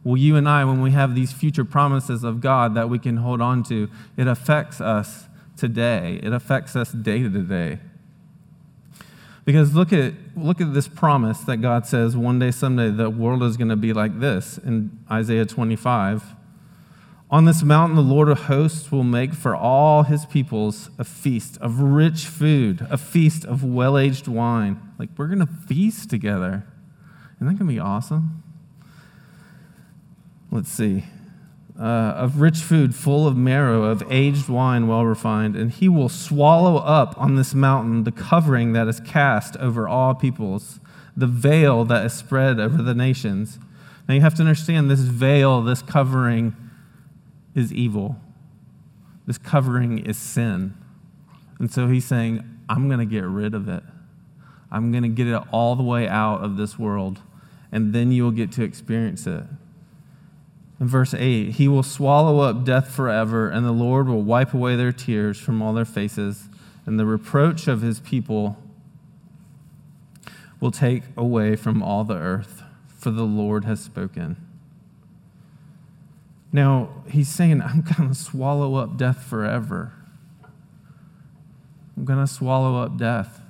Well, 0.05 0.19
you 0.19 0.37
and 0.37 0.47
I, 0.47 0.63
when 0.67 0.83
we 0.83 0.91
have 0.91 1.15
these 1.15 1.33
future 1.33 1.65
promises 1.65 2.23
of 2.23 2.43
God 2.43 2.75
that 2.75 2.91
we 2.91 2.99
can 2.99 3.17
hold 3.17 3.41
on 3.41 3.63
to, 3.63 3.89
it 4.15 4.27
affects 4.27 4.79
us 4.79 5.25
today. 5.57 6.21
It 6.23 6.35
affects 6.35 6.77
us 6.77 6.93
day 6.93 7.23
to 7.23 7.31
day. 7.31 7.79
Because 9.47 9.75
look 9.75 9.91
at, 9.91 10.13
look 10.37 10.61
at 10.61 10.75
this 10.75 10.87
promise 10.87 11.41
that 11.45 11.63
God 11.63 11.87
says 11.87 12.15
one 12.15 12.39
day, 12.39 12.51
someday, 12.51 12.91
the 12.91 13.09
world 13.09 13.43
is 13.43 13.57
going 13.57 13.71
to 13.71 13.75
be 13.75 13.95
like 13.95 14.21
this 14.21 14.59
in 14.59 14.99
Isaiah 15.11 15.47
25. 15.47 16.23
On 17.29 17.45
this 17.45 17.65
mountain, 17.65 17.97
the 17.97 18.03
Lord 18.03 18.29
of 18.29 18.43
hosts 18.43 18.93
will 18.93 19.03
make 19.03 19.35
for 19.35 19.55
all 19.57 20.05
his 20.05 20.25
peoples 20.27 20.91
a 20.97 21.03
feast 21.03 21.59
of 21.61 21.81
rich 21.81 22.27
food, 22.27 22.87
a 22.89 22.97
feast 22.97 23.45
of 23.45 23.65
well 23.65 23.99
aged 23.99 24.29
wine. 24.29 24.81
Like, 24.99 25.09
we're 25.17 25.27
going 25.27 25.41
to 25.41 25.47
feast 25.47 26.09
together. 26.09 26.65
Isn't 27.37 27.49
that 27.49 27.59
going 27.59 27.69
to 27.69 27.75
be 27.75 27.81
awesome? 27.81 28.45
Let's 30.53 30.71
see. 30.71 31.05
uh, 31.79 31.83
of 31.83 32.41
rich 32.41 32.59
food 32.59 32.95
full 32.95 33.27
of 33.27 33.37
marrow, 33.37 33.85
of 33.85 34.03
aged 34.11 34.49
wine 34.49 34.87
well 34.89 35.05
refined, 35.05 35.57
and 35.57 35.71
he 35.71 35.89
will 35.89 36.09
swallow 36.09 36.77
up 36.77 37.15
on 37.19 37.37
this 37.37 37.55
mountain 37.55 38.05
the 38.05 38.13
covering 38.13 38.73
that 38.73 38.89
is 38.89 39.01
cast 39.01 39.57
over 39.59 39.87
all 39.87 40.15
peoples, 40.15 40.81
the 41.17 41.27
veil 41.27 41.85
that 41.85 42.07
is 42.07 42.15
spread 42.15 42.59
over 42.59 42.83
the 42.83 42.95
nations. 42.95 43.59
Now 44.09 44.15
you 44.15 44.21
have 44.23 44.35
to 44.37 44.43
understand 44.43 44.91
this 44.91 45.01
veil, 45.01 45.63
this 45.63 45.83
covering, 45.83 46.57
is 47.57 47.73
evil. 47.73 48.17
This 49.27 49.39
covering 49.39 49.99
is 49.99 50.17
sin. 50.17 50.75
And 51.59 51.73
so 51.73 51.89
he's 51.89 52.05
saying, 52.05 52.45
I'm 52.69 52.87
going 52.87 53.01
to 53.01 53.07
get 53.07 53.25
rid 53.25 53.55
of 53.55 53.69
it. 53.69 53.83
I'm 54.71 54.93
going 54.93 55.03
to 55.03 55.09
get 55.09 55.27
it 55.27 55.43
all 55.51 55.75
the 55.75 55.83
way 55.83 56.07
out 56.07 56.45
of 56.45 56.57
this 56.57 56.79
world, 56.79 57.21
and 57.73 57.93
then 57.93 58.13
you 58.13 58.25
will 58.25 58.31
get 58.31 58.53
to 58.53 58.63
experience 58.63 59.27
it. 59.27 59.45
In 60.79 60.87
verse 60.87 61.15
8, 61.15 61.53
he 61.53 61.69
will 61.69 61.83
swallow 61.83 62.41
up 62.41 62.65
death 62.65 62.91
forever, 62.91 63.49
and 63.49 63.65
the 63.65 63.73
Lord 63.73 64.09
will 64.09 64.23
wipe 64.23 64.53
away 64.53 64.77
their 64.77 64.93
tears 64.93 65.39
from 65.39 65.63
all 65.63 65.73
their 65.73 65.85
faces, 65.85 66.49
and 66.85 66.99
the 66.99 67.07
reproach 67.07 67.67
of 67.67 67.81
his 67.81 68.01
people 68.01 68.59
will 70.61 70.71
take 70.71 71.05
away 71.17 71.57
from 71.57 71.83
all 71.83 72.05
the 72.05 72.17
earth, 72.17 72.63
for 72.89 73.11
the 73.11 73.25
Lord 73.25 73.65
has 73.65 73.81
spoken. 73.81 74.46
Now, 76.53 76.89
he's 77.09 77.29
saying, 77.29 77.63
I'm 77.63 77.83
going 77.83 78.09
to 78.09 78.15
swallow 78.15 78.77
up 78.77 78.97
death 78.97 79.25
forever. 79.25 79.93
I'm 81.97 82.05
going 82.05 82.25
to 82.25 82.33
swallow 82.33 82.83
up 82.83 82.97
death. 82.97 83.41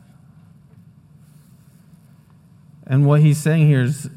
And 2.87 3.07
what 3.07 3.21
he's 3.21 3.39
saying 3.39 3.67
here 3.67 3.83
is 3.83 4.09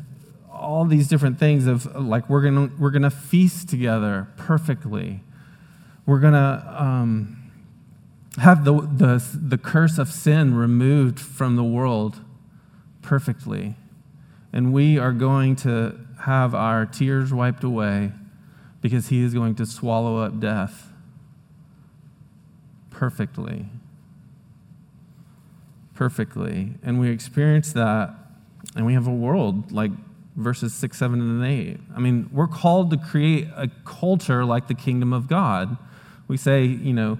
all 0.52 0.86
these 0.86 1.08
different 1.08 1.40
things 1.40 1.66
of 1.66 1.96
like 1.96 2.30
we're 2.30 2.44
gonna 2.44 2.70
we're 2.78 2.92
gonna 2.92 3.10
feast 3.10 3.70
together 3.70 4.28
perfectly. 4.38 5.22
We're 6.06 6.20
gonna 6.20 6.76
um, 6.78 7.52
have 8.38 8.66
the, 8.66 8.74
the 8.74 9.26
the 9.34 9.58
curse 9.58 9.98
of 9.98 10.12
sin 10.12 10.54
removed 10.54 11.20
from 11.20 11.56
the 11.56 11.64
world 11.64 12.22
perfectly, 13.02 13.76
and 14.54 14.72
we 14.72 15.00
are 15.00 15.14
going 15.14 15.56
to 15.58 15.98
have 16.22 16.54
our 16.54 16.86
tears 16.86 17.34
wiped 17.34 17.64
away 17.64 18.12
because 18.82 19.10
He 19.10 19.24
is 19.24 19.34
going 19.34 19.56
to 19.56 19.66
swallow 19.66 20.18
up 20.18 20.40
death 20.40 20.92
perfectly. 22.92 23.68
Perfectly, 25.96 26.74
and 26.84 27.00
we 27.00 27.10
experience 27.10 27.74
that, 27.74 28.14
and 28.76 28.86
we 28.86 28.94
have 28.94 29.08
a 29.08 29.14
world 29.14 29.72
like 29.72 29.92
verses 30.36 30.74
6, 30.74 30.98
7, 30.98 31.20
and 31.20 31.46
8. 31.46 31.78
I 31.96 32.00
mean, 32.00 32.30
we're 32.32 32.48
called 32.48 32.92
to 32.92 32.98
create 32.98 33.48
a 33.56 33.70
culture 33.86 34.46
like 34.46 34.68
the 34.68 34.74
kingdom 34.74 35.12
of 35.14 35.28
God. 35.28 35.78
We 36.28 36.38
say, 36.38 36.64
you 36.66 36.94
know, 36.94 37.20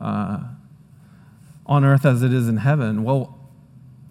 uh, 0.00 0.40
on 1.66 1.84
earth 1.84 2.06
as 2.06 2.22
it 2.22 2.32
is 2.32 2.48
in 2.48 2.58
heaven. 2.58 3.04
Well, 3.04 3.37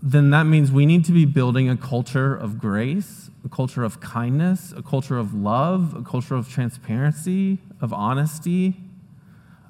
then 0.02 0.30
that 0.30 0.44
means 0.44 0.72
we 0.72 0.86
need 0.86 1.06
to 1.06 1.12
be 1.12 1.26
building 1.26 1.70
a 1.70 1.78
culture 1.78 2.36
of 2.36 2.60
grace, 2.60 3.30
a 3.44 3.50
culture 3.50 3.84
of 3.84 4.00
kindness, 4.00 4.74
a 4.76 4.84
culture 4.84 5.18
of 5.18 5.34
love, 5.34 5.96
a 5.96 6.02
culture 6.02 6.36
of 6.36 6.50
transparency, 6.50 7.60
of 7.82 7.92
honesty, 7.92 8.76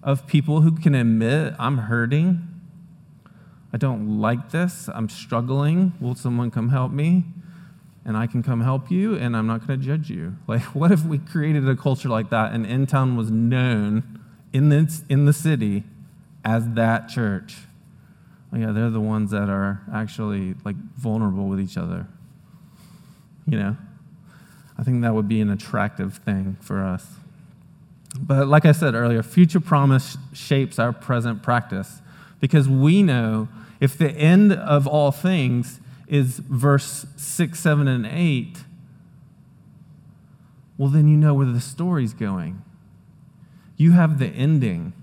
of 0.04 0.28
people 0.28 0.62
who 0.62 0.72
can 0.72 0.96
admit, 0.96 1.54
I'm 1.58 1.78
hurting. 1.78 2.48
I 3.74 3.78
don't 3.78 4.20
like 4.20 4.52
this. 4.52 4.90
I'm 4.94 5.10
struggling. 5.10 5.94
Will 6.00 6.16
someone 6.16 6.52
come 6.52 6.70
help 6.70 6.92
me? 6.92 7.26
and 8.08 8.16
I 8.16 8.26
can 8.26 8.42
come 8.42 8.62
help 8.62 8.90
you, 8.90 9.16
and 9.16 9.36
I'm 9.36 9.48
not 9.48 9.68
going 9.68 9.80
to 9.80 9.86
judge 9.86 10.10
you. 10.10 10.38
Like, 10.48 10.62
what 10.74 10.94
if 10.94 11.04
we 11.04 11.18
created 11.18 11.68
a 11.68 11.76
culture 11.76 12.08
like 12.08 12.30
that, 12.30 12.54
and 12.54 12.66
In 12.66 12.88
Town 12.88 13.18
was 13.18 13.30
known 13.30 14.22
in 14.54 14.70
the, 14.70 15.04
in 15.10 15.26
the 15.26 15.34
city 15.34 15.84
as 16.46 16.70
that 16.70 17.10
church? 17.10 17.58
Oh, 18.54 18.58
yeah, 18.58 18.72
they're 18.72 18.90
the 18.90 19.02
ones 19.02 19.32
that 19.32 19.50
are 19.50 19.82
actually 19.94 20.56
like 20.64 20.76
vulnerable 20.98 21.48
with 21.48 21.60
each 21.60 21.78
other. 21.78 22.08
You 23.46 23.60
know, 23.60 23.78
I 24.78 24.84
think 24.84 25.02
that 25.02 25.14
would 25.14 25.28
be 25.28 25.42
an 25.42 25.50
attractive 25.50 26.18
thing 26.18 26.58
for 26.62 26.84
us. 26.84 27.06
But 28.20 28.48
like 28.48 28.66
I 28.66 28.72
said 28.72 28.96
earlier, 28.96 29.22
future 29.22 29.60
promise 29.60 30.18
shapes 30.34 30.80
our 30.80 30.94
present 30.94 31.44
practice 31.44 32.02
because 32.40 32.68
we 32.70 33.04
know 33.04 33.48
if 33.80 33.98
the 33.98 34.12
end 34.12 34.54
of 34.54 34.88
all 34.88 35.12
things 35.12 35.80
is 36.08 36.40
verse 36.40 37.06
6, 37.18 37.60
7, 37.60 37.88
and 37.88 38.06
8, 38.06 38.64
well, 40.78 40.90
then 40.90 41.08
you 41.08 41.18
know 41.18 41.34
where 41.34 41.46
the 41.46 41.60
story's 41.60 42.14
going. 42.14 42.62
You 43.76 43.92
have 43.92 44.20
the 44.20 44.28
ending. 44.28 44.94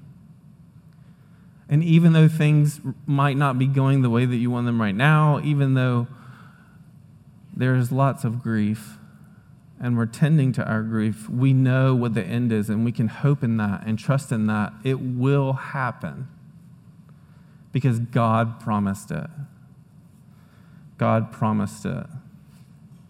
And 1.68 1.82
even 1.82 2.12
though 2.12 2.28
things 2.28 2.80
might 3.06 3.36
not 3.36 3.58
be 3.58 3.66
going 3.66 4.02
the 4.02 4.10
way 4.10 4.26
that 4.26 4.36
you 4.36 4.50
want 4.50 4.66
them 4.66 4.80
right 4.80 4.94
now, 4.94 5.40
even 5.42 5.74
though 5.74 6.06
there's 7.56 7.90
lots 7.90 8.24
of 8.24 8.42
grief 8.42 8.98
and 9.80 9.96
we're 9.96 10.06
tending 10.06 10.52
to 10.52 10.64
our 10.66 10.82
grief, 10.82 11.28
we 11.28 11.52
know 11.52 11.94
what 11.94 12.14
the 12.14 12.22
end 12.22 12.52
is 12.52 12.68
and 12.68 12.84
we 12.84 12.92
can 12.92 13.08
hope 13.08 13.42
in 13.42 13.56
that 13.56 13.84
and 13.86 13.98
trust 13.98 14.30
in 14.30 14.46
that. 14.46 14.72
It 14.84 15.00
will 15.00 15.54
happen 15.54 16.28
because 17.72 17.98
God 17.98 18.60
promised 18.60 19.10
it. 19.10 19.28
God 20.98 21.32
promised 21.32 21.84
it. 21.86 22.06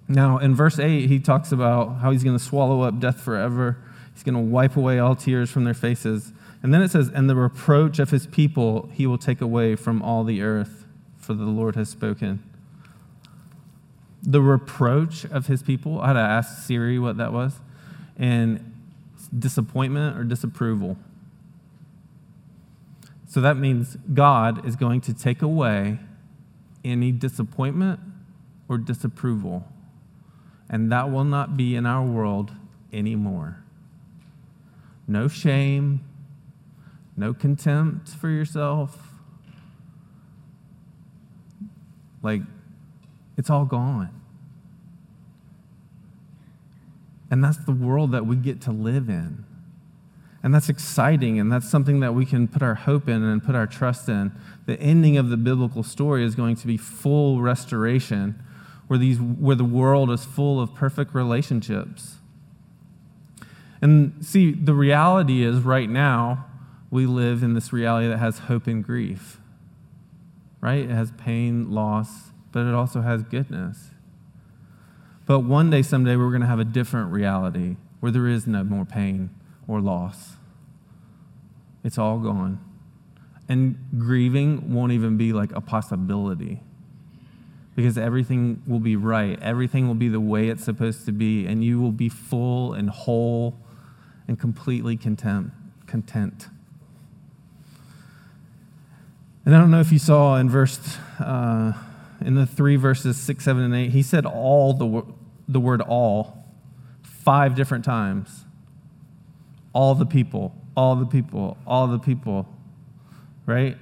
Now, 0.09 0.39
in 0.39 0.55
verse 0.55 0.79
8, 0.79 1.07
he 1.07 1.19
talks 1.19 1.53
about 1.53 1.97
how 2.01 2.11
he's 2.11 2.25
going 2.25 2.37
to 2.37 2.43
swallow 2.43 2.83
up 2.83 3.01
death 3.01 3.21
forever. 3.21 3.79
He's 4.13 4.23
going 4.23 4.35
to 4.35 4.41
wipe 4.41 4.77
away 4.77 4.99
all 4.99 5.15
tears 5.15 5.51
from 5.51 5.65
their 5.65 5.75
faces. 5.75 6.33
And 6.65 6.73
then 6.73 6.81
it 6.81 6.91
says, 6.91 7.11
And 7.11 7.29
the 7.29 7.37
reproach 7.37 7.99
of 7.99 8.09
his 8.09 8.27
people 8.27 8.89
he 8.95 9.07
will 9.07 9.19
take 9.19 9.43
away 9.43 9.77
from 9.77 10.01
all 10.01 10.25
the 10.25 10.41
earth, 10.41 10.87
for 11.19 11.35
the 11.35 11.45
Lord 11.45 11.77
has 11.77 11.91
spoken. 11.91 12.43
The 14.23 14.41
reproach 14.41 15.27
of 15.27 15.47
his 15.47 15.63
people, 15.63 16.01
I 16.01 16.07
had 16.07 16.13
to 16.15 16.21
ask 16.21 16.67
Siri 16.67 16.99
what 16.99 17.19
that 17.19 17.35
was, 17.35 17.61
and 18.17 18.73
disappointment 19.39 20.17
or 20.17 20.25
disapproval. 20.25 20.97
So 23.29 23.43
that 23.43 23.59
means 23.59 23.99
God 24.15 24.67
is 24.67 24.75
going 24.75 25.03
to 25.03 25.13
take 25.13 25.43
away 25.43 25.99
any 26.83 27.13
disappointment 27.13 28.01
or 28.71 28.79
disapproval. 28.79 29.69
And 30.71 30.91
that 30.91 31.11
will 31.11 31.25
not 31.25 31.59
be 31.59 31.77
in 31.77 31.85
our 31.85 32.07
world 32.07 32.53
anymore. 32.91 33.59
No 35.07 35.29
shame, 35.29 36.01
no 37.17 37.33
contempt 37.33 38.09
for 38.09 38.29
yourself. 38.29 39.11
Like, 42.23 42.43
it's 43.37 43.51
all 43.51 43.65
gone. 43.65 44.21
And 47.31 47.43
that's 47.43 47.59
the 47.59 47.73
world 47.73 48.13
that 48.13 48.27
we 48.27 48.37
get 48.37 48.61
to 48.63 48.71
live 48.71 49.09
in. 49.09 49.45
And 50.43 50.55
that's 50.55 50.69
exciting, 50.69 51.41
and 51.41 51.51
that's 51.51 51.69
something 51.69 52.01
that 52.01 52.15
we 52.15 52.27
can 52.27 52.49
put 52.49 52.63
our 52.63 52.75
hope 52.75 53.09
in 53.09 53.23
and 53.23 53.43
put 53.43 53.55
our 53.55 53.67
trust 53.67 54.09
in. 54.09 54.31
The 54.67 54.79
ending 54.79 55.17
of 55.17 55.31
the 55.31 55.39
biblical 55.39 55.83
story 55.83 56.23
is 56.23 56.35
going 56.35 56.57
to 56.57 56.67
be 56.67 56.77
full 56.77 57.41
restoration, 57.41 58.43
where, 58.87 58.99
these, 58.99 59.19
where 59.19 59.57
the 59.57 59.65
world 59.65 60.11
is 60.11 60.25
full 60.27 60.61
of 60.61 60.75
perfect 60.75 61.15
relationships. 61.15 62.17
And 63.81 64.25
see, 64.25 64.53
the 64.53 64.75
reality 64.75 65.43
is 65.43 65.61
right 65.61 65.89
now, 65.89 66.45
we 66.95 67.07
live 67.07 67.43
in 67.43 67.55
this 67.55 67.73
reality 67.73 68.07
that 68.07 68.19
has 68.19 68.39
hope 68.39 68.69
and 68.69 68.85
grief, 68.85 69.41
right? 70.61 70.85
It 70.85 70.91
has 70.91 71.11
pain, 71.19 71.73
loss, 71.73 72.31
but 72.53 72.69
it 72.69 72.73
also 72.73 73.01
has 73.01 73.25
goodness. 73.25 73.91
But 75.27 75.41
one 75.41 75.71
day, 75.71 75.83
someday, 75.83 76.15
we're 76.15 76.29
going 76.29 76.43
to 76.43 76.47
have 76.47 76.61
a 76.61 76.65
different 76.65 77.11
reality 77.11 77.79
where 77.99 78.13
there 78.13 78.29
is 78.29 78.47
no 78.47 78.63
more 78.63 78.85
pain 78.85 79.31
or 79.67 79.81
loss. 79.81 80.35
It's 81.83 81.99
all 81.99 82.21
gone. 82.21 82.65
And 83.49 83.77
grieving 83.99 84.73
won't 84.73 84.93
even 84.93 85.17
be 85.17 85.33
like 85.33 85.51
a 85.51 85.61
possibility 85.61 86.61
because 87.75 87.99
everything 87.99 88.63
will 88.69 88.79
be 88.79 88.95
right. 88.95 89.37
Everything 89.43 89.89
will 89.89 89.97
be 89.97 90.09
the 90.09 90.21
way 90.21 90.47
it's 90.47 90.63
supposed 90.63 91.07
to 91.07 91.13
be, 91.13 91.45
and 91.45 91.65
you 91.65 91.81
will 91.81 91.91
be 91.91 92.09
full 92.09 92.73
and 92.73 92.89
whole 92.89 93.59
and 94.29 94.39
completely 94.39 94.97
content. 94.97 95.51
content. 95.89 96.51
And 99.45 99.55
I 99.55 99.59
don't 99.59 99.71
know 99.71 99.81
if 99.81 99.93
you 99.93 99.99
saw 99.99 100.37
in 100.37 100.49
verse, 100.49 100.79
uh, 101.21 101.73
in 102.21 102.35
the 102.35 102.47
three 102.47 102.77
verses 102.77 103.17
six, 103.17 103.45
seven, 103.45 103.63
and 103.63 103.75
eight, 103.75 103.91
he 103.91 104.03
said 104.03 104.25
all 104.25 104.73
the, 104.73 105.05
the 105.49 105.61
word 105.61 105.81
all 105.83 106.45
five 107.03 107.55
different 107.55 107.85
times 107.85 108.45
all 109.75 109.95
the 109.95 110.07
people, 110.07 110.55
all 110.77 110.97
the 110.97 111.05
people, 111.05 111.59
all 111.67 111.89
the 111.89 111.99
people, 111.99 112.47
right? 113.45 113.77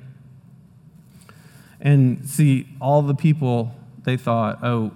And 1.81 2.29
see, 2.29 2.67
all 2.81 3.03
the 3.03 3.15
people, 3.15 3.75
they 4.05 4.17
thought, 4.17 4.61
oh, 4.63 4.93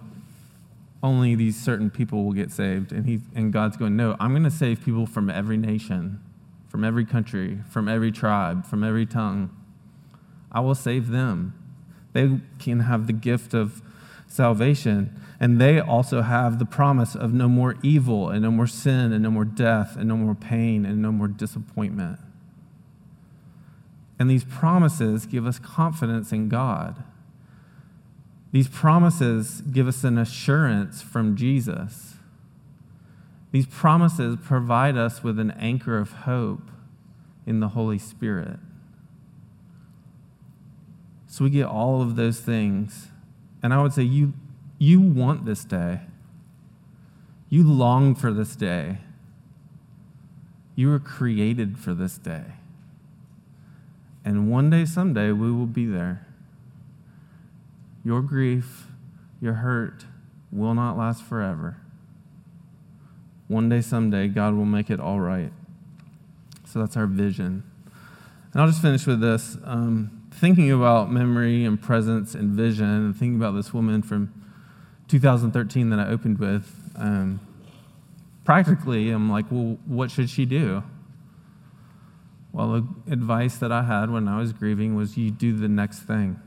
only 1.02 1.34
these 1.34 1.60
certain 1.62 1.90
people 1.90 2.24
will 2.24 2.32
get 2.32 2.50
saved. 2.50 2.92
And, 2.92 3.04
he, 3.04 3.20
and 3.34 3.52
God's 3.52 3.76
going, 3.76 3.96
no, 3.96 4.16
I'm 4.18 4.30
going 4.30 4.44
to 4.44 4.50
save 4.50 4.82
people 4.82 5.06
from 5.06 5.28
every 5.28 5.58
nation, 5.58 6.20
from 6.68 6.82
every 6.82 7.04
country, 7.04 7.58
from 7.68 7.88
every 7.88 8.10
tribe, 8.10 8.64
from 8.64 8.82
every 8.82 9.04
tongue. 9.04 9.50
I 10.50 10.60
will 10.60 10.74
save 10.74 11.08
them. 11.08 11.54
They 12.12 12.40
can 12.58 12.80
have 12.80 13.06
the 13.06 13.12
gift 13.12 13.54
of 13.54 13.82
salvation. 14.26 15.20
And 15.38 15.60
they 15.60 15.80
also 15.80 16.22
have 16.22 16.58
the 16.58 16.64
promise 16.64 17.14
of 17.14 17.32
no 17.32 17.48
more 17.48 17.76
evil 17.82 18.30
and 18.30 18.42
no 18.42 18.50
more 18.50 18.66
sin 18.66 19.12
and 19.12 19.22
no 19.22 19.30
more 19.30 19.44
death 19.44 19.96
and 19.96 20.08
no 20.08 20.16
more 20.16 20.34
pain 20.34 20.86
and 20.86 21.02
no 21.02 21.12
more 21.12 21.28
disappointment. 21.28 22.18
And 24.18 24.30
these 24.30 24.44
promises 24.44 25.26
give 25.26 25.46
us 25.46 25.58
confidence 25.58 26.32
in 26.32 26.48
God. 26.48 27.02
These 28.52 28.68
promises 28.68 29.60
give 29.60 29.86
us 29.86 30.04
an 30.04 30.16
assurance 30.16 31.02
from 31.02 31.36
Jesus. 31.36 32.14
These 33.52 33.66
promises 33.66 34.38
provide 34.42 34.96
us 34.96 35.22
with 35.22 35.38
an 35.38 35.50
anchor 35.52 35.98
of 35.98 36.12
hope 36.12 36.70
in 37.44 37.60
the 37.60 37.68
Holy 37.68 37.98
Spirit. 37.98 38.58
So 41.36 41.44
we 41.44 41.50
get 41.50 41.66
all 41.66 42.00
of 42.00 42.16
those 42.16 42.40
things. 42.40 43.08
And 43.62 43.74
I 43.74 43.82
would 43.82 43.92
say, 43.92 44.04
you, 44.04 44.32
you 44.78 45.02
want 45.02 45.44
this 45.44 45.66
day. 45.66 46.00
You 47.50 47.70
long 47.70 48.14
for 48.14 48.32
this 48.32 48.56
day. 48.56 49.00
You 50.76 50.88
were 50.88 50.98
created 50.98 51.76
for 51.76 51.92
this 51.92 52.16
day. 52.16 52.44
And 54.24 54.50
one 54.50 54.70
day, 54.70 54.86
someday, 54.86 55.30
we 55.30 55.52
will 55.52 55.66
be 55.66 55.84
there. 55.84 56.26
Your 58.02 58.22
grief, 58.22 58.86
your 59.38 59.54
hurt 59.54 60.06
will 60.50 60.72
not 60.72 60.96
last 60.96 61.22
forever. 61.22 61.76
One 63.46 63.68
day, 63.68 63.82
someday, 63.82 64.28
God 64.28 64.54
will 64.54 64.64
make 64.64 64.88
it 64.88 65.00
all 65.00 65.20
right. 65.20 65.52
So 66.64 66.78
that's 66.78 66.96
our 66.96 67.06
vision. 67.06 67.62
And 68.54 68.62
I'll 68.62 68.68
just 68.68 68.80
finish 68.80 69.06
with 69.06 69.20
this. 69.20 69.58
Um, 69.64 70.15
thinking 70.36 70.70
about 70.70 71.10
memory 71.10 71.64
and 71.64 71.80
presence 71.80 72.34
and 72.34 72.50
vision, 72.50 72.86
and 72.86 73.16
thinking 73.16 73.36
about 73.36 73.52
this 73.52 73.72
woman 73.72 74.02
from 74.02 74.32
2013 75.08 75.90
that 75.90 75.98
I 75.98 76.08
opened 76.08 76.38
with, 76.38 76.92
um, 76.96 77.40
practically, 78.44 79.10
I'm 79.10 79.30
like, 79.30 79.46
well, 79.50 79.78
what 79.86 80.10
should 80.10 80.28
she 80.28 80.44
do? 80.44 80.82
Well, 82.52 82.68
the 82.68 83.12
advice 83.12 83.56
that 83.58 83.72
I 83.72 83.82
had 83.82 84.10
when 84.10 84.28
I 84.28 84.38
was 84.38 84.52
grieving 84.52 84.94
was 84.94 85.16
you 85.16 85.30
do 85.30 85.56
the 85.56 85.68
next 85.68 86.00
thing. 86.00 86.40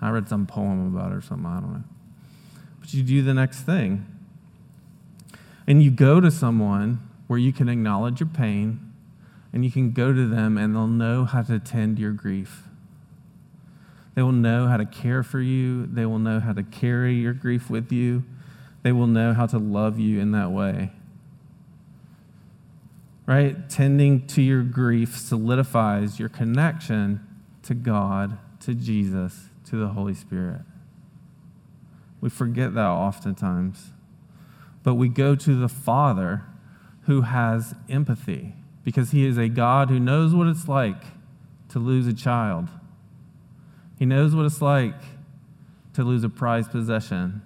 I 0.00 0.10
read 0.10 0.28
some 0.28 0.46
poem 0.46 0.94
about 0.94 1.12
it 1.12 1.16
or 1.16 1.22
something, 1.22 1.46
I 1.46 1.60
don't 1.60 1.72
know. 1.72 1.84
But 2.80 2.94
you 2.94 3.02
do 3.02 3.22
the 3.22 3.34
next 3.34 3.62
thing. 3.62 4.06
And 5.66 5.82
you 5.82 5.90
go 5.90 6.20
to 6.20 6.30
someone 6.30 7.00
where 7.26 7.38
you 7.38 7.52
can 7.52 7.68
acknowledge 7.68 8.20
your 8.20 8.28
pain 8.28 8.85
and 9.56 9.64
you 9.64 9.70
can 9.70 9.92
go 9.92 10.12
to 10.12 10.28
them 10.28 10.58
and 10.58 10.74
they'll 10.74 10.86
know 10.86 11.24
how 11.24 11.40
to 11.40 11.58
tend 11.58 11.98
your 11.98 12.12
grief. 12.12 12.64
They 14.14 14.20
will 14.20 14.30
know 14.30 14.66
how 14.66 14.76
to 14.76 14.84
care 14.84 15.22
for 15.22 15.40
you, 15.40 15.86
they 15.86 16.04
will 16.04 16.18
know 16.18 16.40
how 16.40 16.52
to 16.52 16.62
carry 16.62 17.14
your 17.14 17.32
grief 17.32 17.70
with 17.70 17.90
you, 17.90 18.24
they 18.82 18.92
will 18.92 19.06
know 19.06 19.32
how 19.32 19.46
to 19.46 19.56
love 19.56 19.98
you 19.98 20.20
in 20.20 20.32
that 20.32 20.50
way 20.50 20.92
right? 23.24 23.68
Tending 23.68 24.26
to 24.28 24.42
your 24.42 24.62
grief 24.62 25.16
solidifies 25.16 26.20
your 26.20 26.28
connection 26.28 27.26
to 27.64 27.74
God, 27.74 28.38
to 28.60 28.74
Jesus, 28.74 29.48
to 29.64 29.76
the 29.76 29.88
Holy 29.88 30.14
Spirit. 30.14 30.60
We 32.20 32.30
forget 32.30 32.74
that 32.74 32.86
oftentimes. 32.86 33.90
But 34.82 34.94
we 34.94 35.08
go 35.08 35.34
to 35.34 35.56
the 35.56 35.68
Father 35.68 36.44
who 37.06 37.22
has 37.22 37.74
empathy 37.88 38.54
because 38.86 39.10
he 39.10 39.26
is 39.26 39.36
a 39.36 39.50
God 39.50 39.90
who 39.90 40.00
knows 40.00 40.34
what 40.34 40.46
it's 40.46 40.66
like 40.66 41.02
to 41.68 41.78
lose 41.78 42.06
a 42.06 42.14
child. 42.14 42.70
He 43.98 44.06
knows 44.06 44.34
what 44.34 44.46
it's 44.46 44.62
like 44.62 45.02
to 45.92 46.02
lose 46.02 46.24
a 46.24 46.30
prized 46.30 46.70
possession, 46.70 47.42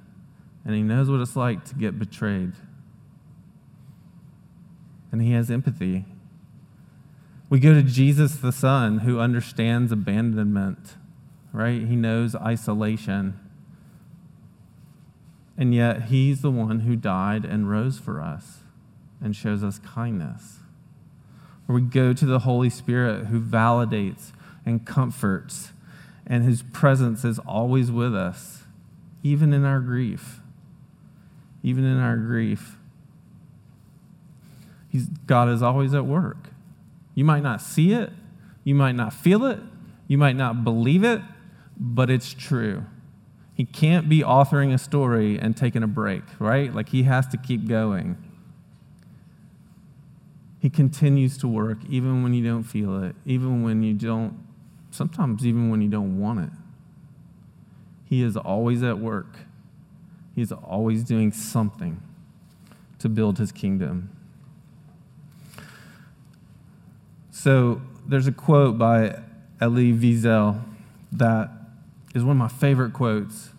and 0.65 0.77
he 0.77 0.83
knows 0.83 1.11
what 1.11 1.21
it's 1.21 1.35
like 1.35 1.65
to 1.65 1.75
get 1.75 1.99
betrayed 1.99 2.53
and 5.13 5.21
he 5.23 5.33
has 5.33 5.51
empathy. 5.51 6.05
We 7.49 7.59
go 7.59 7.75
to 7.75 7.83
Jesus 7.83 8.37
the 8.37 8.53
Son, 8.53 8.99
who 8.99 9.19
understands 9.19 9.91
abandonment, 9.91 10.97
right? 11.53 11.83
He 11.83 11.97
knows 11.97 12.35
isolation. 12.37 13.39
And 15.57 15.75
yet, 15.75 16.05
he's 16.05 16.43
the 16.43 16.51
one 16.51 16.81
who 16.81 16.97
died 16.97 17.45
and 17.45 17.69
rose 17.69 17.99
for 17.99 18.21
us 18.21 18.61
and 19.21 19.35
shows 19.35 19.65
us 19.65 19.79
kindness. 19.79 20.60
Or 21.71 21.75
we 21.75 21.83
go 21.83 22.13
to 22.13 22.27
the 22.27 22.41
Holy 22.41 22.69
Spirit, 22.69 23.27
who 23.27 23.41
validates 23.41 24.33
and 24.67 24.85
comforts, 24.85 25.71
and 26.27 26.43
whose 26.43 26.63
presence 26.63 27.25
is 27.25 27.39
always 27.39 27.93
with 27.93 28.13
us, 28.13 28.65
even 29.23 29.53
in 29.53 29.65
our 29.65 29.79
grief. 29.79 30.41
Even 31.63 31.85
in 31.85 31.97
our 32.01 32.17
grief. 32.17 32.77
He's, 34.89 35.07
God 35.07 35.49
is 35.49 35.63
always 35.63 35.95
at 35.95 36.05
work. 36.05 36.49
You 37.15 37.25
might 37.25 37.45
not 37.45 37.63
see 37.63 37.93
it, 37.93 38.11
you 38.65 38.75
might 38.75 38.97
not 38.97 39.13
feel 39.13 39.45
it, 39.45 39.61
you 40.09 40.19
might 40.19 40.35
not 40.35 40.65
believe 40.65 41.05
it, 41.05 41.23
but 41.77 42.11
it's 42.11 42.35
true. 42.35 42.85
He 43.55 43.65
can't 43.65 44.09
be 44.09 44.23
authoring 44.23 44.75
a 44.75 44.79
story 44.79 45.39
and 45.39 45.57
taking 45.57 45.85
a 45.85 45.87
break, 45.87 46.25
right? 46.41 46.75
Like 46.75 46.89
he 46.89 47.05
has 47.05 47.29
to 47.29 47.37
keep 47.37 47.69
going. 47.69 48.17
He 50.61 50.69
continues 50.69 51.39
to 51.39 51.49
work 51.49 51.79
even 51.89 52.23
when 52.23 52.35
you 52.35 52.45
don't 52.45 52.63
feel 52.63 53.03
it, 53.03 53.17
even 53.25 53.63
when 53.63 53.83
you 53.83 53.95
don't, 53.95 54.39
sometimes 54.91 55.47
even 55.47 55.71
when 55.71 55.81
you 55.81 55.89
don't 55.89 56.21
want 56.21 56.41
it. 56.41 56.51
He 58.05 58.23
is 58.23 58.37
always 58.37 58.83
at 58.83 58.99
work. 58.99 59.39
He's 60.35 60.53
always 60.53 61.03
doing 61.03 61.33
something 61.33 62.03
to 62.99 63.09
build 63.09 63.39
his 63.39 63.53
kingdom. 63.53 64.11
So 67.31 67.81
there's 68.07 68.27
a 68.27 68.33
quote 68.33 68.77
by 68.77 69.19
Elie 69.63 69.95
Wiesel 69.95 70.61
that 71.13 71.51
is 72.15 72.23
one 72.23 72.33
of 72.33 72.37
my 72.37 72.49
favorite 72.49 72.93
quotes. 72.93 73.51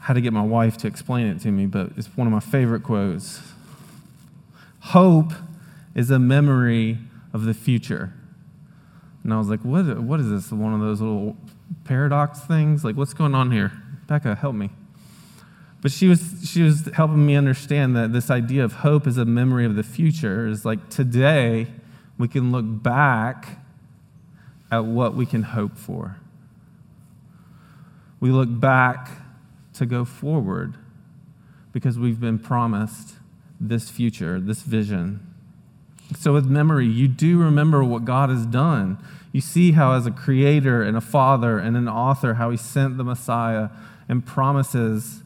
I 0.00 0.04
had 0.06 0.14
to 0.14 0.20
get 0.20 0.32
my 0.32 0.42
wife 0.42 0.76
to 0.78 0.86
explain 0.86 1.26
it 1.26 1.40
to 1.40 1.50
me, 1.50 1.66
but 1.66 1.90
it's 1.96 2.06
one 2.16 2.28
of 2.28 2.32
my 2.32 2.40
favorite 2.40 2.84
quotes. 2.84 3.40
Hope 4.80 5.32
is 5.94 6.10
a 6.10 6.18
memory 6.18 6.98
of 7.32 7.44
the 7.44 7.54
future. 7.54 8.12
And 9.22 9.32
I 9.32 9.38
was 9.38 9.48
like, 9.48 9.60
what, 9.60 10.00
what 10.00 10.20
is 10.20 10.28
this? 10.28 10.52
One 10.52 10.74
of 10.74 10.80
those 10.80 11.00
little 11.00 11.36
paradox 11.84 12.40
things? 12.40 12.84
Like, 12.84 12.96
what's 12.96 13.14
going 13.14 13.34
on 13.34 13.50
here? 13.50 13.72
Becca, 14.06 14.34
help 14.34 14.54
me. 14.54 14.70
But 15.80 15.92
she 15.92 16.08
was, 16.08 16.48
she 16.50 16.62
was 16.62 16.88
helping 16.94 17.26
me 17.26 17.36
understand 17.36 17.94
that 17.96 18.12
this 18.12 18.30
idea 18.30 18.64
of 18.64 18.72
hope 18.72 19.06
is 19.06 19.18
a 19.18 19.24
memory 19.24 19.66
of 19.66 19.76
the 19.76 19.82
future 19.82 20.46
is 20.46 20.64
like 20.64 20.88
today 20.88 21.66
we 22.16 22.28
can 22.28 22.52
look 22.52 22.64
back 22.66 23.58
at 24.70 24.84
what 24.84 25.14
we 25.14 25.26
can 25.26 25.42
hope 25.42 25.76
for. 25.76 26.16
We 28.20 28.30
look 28.30 28.48
back 28.60 29.10
to 29.74 29.84
go 29.84 30.04
forward 30.04 30.76
because 31.72 31.98
we've 31.98 32.20
been 32.20 32.38
promised 32.38 33.16
this 33.60 33.90
future, 33.90 34.40
this 34.40 34.62
vision. 34.62 35.33
So, 36.16 36.32
with 36.32 36.46
memory, 36.46 36.86
you 36.86 37.08
do 37.08 37.38
remember 37.38 37.82
what 37.82 38.04
God 38.04 38.30
has 38.30 38.46
done. 38.46 38.98
You 39.32 39.40
see 39.40 39.72
how, 39.72 39.94
as 39.94 40.06
a 40.06 40.10
creator 40.10 40.82
and 40.82 40.96
a 40.96 41.00
father 41.00 41.58
and 41.58 41.76
an 41.76 41.88
author, 41.88 42.34
how 42.34 42.50
he 42.50 42.56
sent 42.56 42.98
the 42.98 43.04
Messiah 43.04 43.70
and 44.08 44.24
promises 44.24 45.22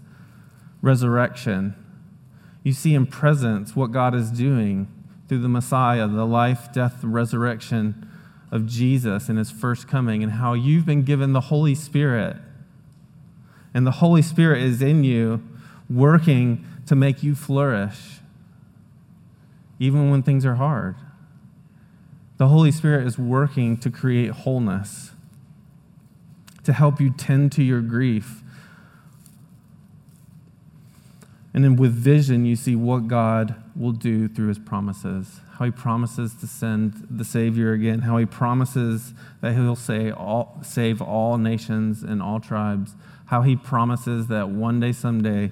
resurrection. 0.80 1.74
You 2.62 2.72
see 2.72 2.94
in 2.94 3.06
presence 3.06 3.74
what 3.74 3.92
God 3.92 4.14
is 4.14 4.30
doing 4.30 4.88
through 5.28 5.40
the 5.40 5.48
Messiah, 5.48 6.06
the 6.06 6.24
life, 6.24 6.72
death, 6.72 7.02
resurrection 7.02 8.08
of 8.50 8.66
Jesus 8.66 9.28
in 9.28 9.36
his 9.36 9.50
first 9.50 9.86
coming, 9.86 10.22
and 10.22 10.32
how 10.32 10.54
you've 10.54 10.86
been 10.86 11.02
given 11.02 11.32
the 11.32 11.42
Holy 11.42 11.74
Spirit. 11.74 12.36
And 13.74 13.86
the 13.86 13.92
Holy 13.92 14.22
Spirit 14.22 14.62
is 14.62 14.80
in 14.80 15.04
you, 15.04 15.42
working 15.90 16.64
to 16.86 16.96
make 16.96 17.22
you 17.22 17.34
flourish, 17.34 18.20
even 19.78 20.10
when 20.10 20.22
things 20.22 20.44
are 20.44 20.56
hard. 20.56 20.96
The 22.38 22.48
Holy 22.48 22.70
Spirit 22.70 23.06
is 23.06 23.18
working 23.18 23.76
to 23.78 23.90
create 23.90 24.30
wholeness, 24.30 25.10
to 26.64 26.72
help 26.72 27.00
you 27.00 27.10
tend 27.10 27.52
to 27.52 27.62
your 27.62 27.80
grief. 27.80 28.42
And 31.52 31.64
then 31.64 31.76
with 31.76 31.92
vision, 31.92 32.44
you 32.44 32.54
see 32.54 32.76
what 32.76 33.08
God 33.08 33.56
will 33.74 33.92
do 33.92 34.28
through 34.28 34.48
his 34.48 34.58
promises. 34.58 35.40
How 35.54 35.64
he 35.64 35.70
promises 35.72 36.34
to 36.36 36.46
send 36.46 37.06
the 37.10 37.24
Savior 37.24 37.72
again, 37.72 38.00
how 38.00 38.18
he 38.18 38.26
promises 38.26 39.12
that 39.40 39.54
he'll 39.54 39.74
say 39.74 40.12
all, 40.12 40.60
save 40.62 41.02
all 41.02 41.36
nations 41.38 42.04
and 42.04 42.22
all 42.22 42.38
tribes, 42.38 42.94
how 43.26 43.42
he 43.42 43.56
promises 43.56 44.28
that 44.28 44.50
one 44.50 44.78
day, 44.78 44.92
someday, 44.92 45.50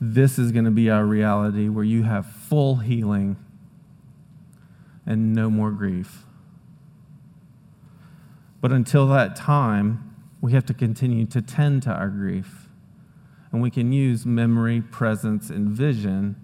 this 0.00 0.38
is 0.38 0.50
going 0.50 0.64
to 0.64 0.72
be 0.72 0.90
our 0.90 1.04
reality 1.04 1.68
where 1.68 1.84
you 1.84 2.02
have 2.02 2.26
full 2.26 2.76
healing 2.76 3.36
and 5.06 5.34
no 5.34 5.50
more 5.50 5.70
grief. 5.70 6.24
But 8.60 8.72
until 8.72 9.06
that 9.08 9.36
time, 9.36 10.14
we 10.40 10.52
have 10.52 10.66
to 10.66 10.74
continue 10.74 11.26
to 11.26 11.42
tend 11.42 11.82
to 11.82 11.90
our 11.90 12.08
grief. 12.08 12.68
And 13.52 13.62
we 13.62 13.70
can 13.70 13.92
use 13.92 14.26
memory, 14.26 14.80
presence, 14.80 15.50
and 15.50 15.68
vision 15.68 16.36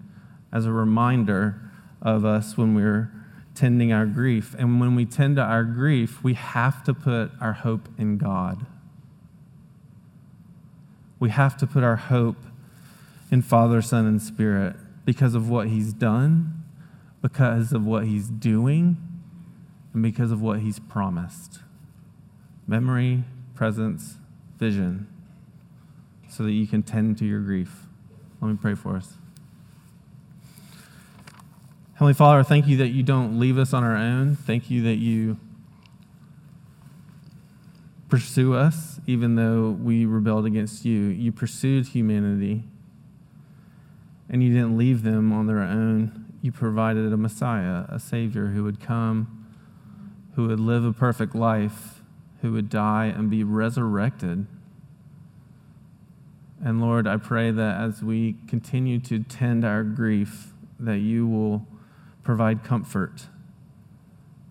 as 0.51 0.65
a 0.65 0.71
reminder 0.71 1.59
of 2.01 2.25
us 2.25 2.57
when 2.57 2.73
we're 2.73 3.11
tending 3.53 3.91
our 3.91 4.05
grief. 4.05 4.55
And 4.57 4.79
when 4.79 4.95
we 4.95 5.05
tend 5.05 5.35
to 5.37 5.41
our 5.41 5.63
grief, 5.63 6.23
we 6.23 6.33
have 6.35 6.83
to 6.83 6.93
put 6.93 7.31
our 7.39 7.53
hope 7.53 7.89
in 7.97 8.17
God. 8.17 8.65
We 11.19 11.29
have 11.29 11.57
to 11.57 11.67
put 11.67 11.83
our 11.83 11.97
hope 11.97 12.37
in 13.29 13.41
Father, 13.41 13.81
Son, 13.81 14.05
and 14.05 14.21
Spirit 14.21 14.75
because 15.05 15.35
of 15.35 15.49
what 15.49 15.67
He's 15.67 15.93
done, 15.93 16.60
because 17.21 17.71
of 17.71 17.85
what 17.85 18.05
He's 18.05 18.27
doing, 18.27 18.97
and 19.93 20.03
because 20.03 20.31
of 20.31 20.41
what 20.41 20.59
He's 20.59 20.79
promised. 20.79 21.59
Memory, 22.67 23.23
presence, 23.55 24.17
vision, 24.57 25.07
so 26.29 26.43
that 26.43 26.51
you 26.51 26.67
can 26.67 26.83
tend 26.83 27.17
to 27.17 27.25
your 27.25 27.39
grief. 27.41 27.87
Let 28.39 28.49
me 28.49 28.57
pray 28.59 28.75
for 28.75 28.95
us. 28.95 29.13
Heavenly 31.93 32.13
Father, 32.15 32.43
thank 32.43 32.67
you 32.67 32.77
that 32.77 32.87
you 32.87 33.03
don't 33.03 33.39
leave 33.39 33.59
us 33.59 33.73
on 33.73 33.83
our 33.83 33.95
own. 33.95 34.35
Thank 34.35 34.71
you 34.71 34.81
that 34.83 34.95
you 34.95 35.37
pursue 38.09 38.55
us 38.55 38.99
even 39.05 39.35
though 39.35 39.69
we 39.69 40.05
rebelled 40.05 40.45
against 40.45 40.83
you. 40.83 40.99
You 40.99 41.31
pursued 41.31 41.89
humanity 41.89 42.63
and 44.29 44.43
you 44.43 44.51
didn't 44.51 44.77
leave 44.77 45.03
them 45.03 45.31
on 45.31 45.45
their 45.45 45.59
own. 45.59 46.20
You 46.41 46.51
provided 46.51 47.13
a 47.13 47.17
Messiah, 47.17 47.85
a 47.89 47.99
Savior 47.99 48.47
who 48.47 48.63
would 48.63 48.79
come, 48.79 49.47
who 50.35 50.47
would 50.47 50.59
live 50.59 50.83
a 50.83 50.93
perfect 50.93 51.35
life, 51.35 52.01
who 52.41 52.51
would 52.53 52.69
die 52.69 53.05
and 53.05 53.29
be 53.29 53.43
resurrected. 53.43 54.47
And 56.63 56.81
Lord, 56.81 57.07
I 57.07 57.17
pray 57.17 57.51
that 57.51 57.81
as 57.81 58.03
we 58.03 58.35
continue 58.47 58.99
to 59.01 59.19
tend 59.19 59.63
our 59.63 59.83
grief, 59.83 60.53
that 60.79 60.99
you 60.99 61.27
will 61.27 61.67
provide 62.23 62.63
comfort. 62.63 63.27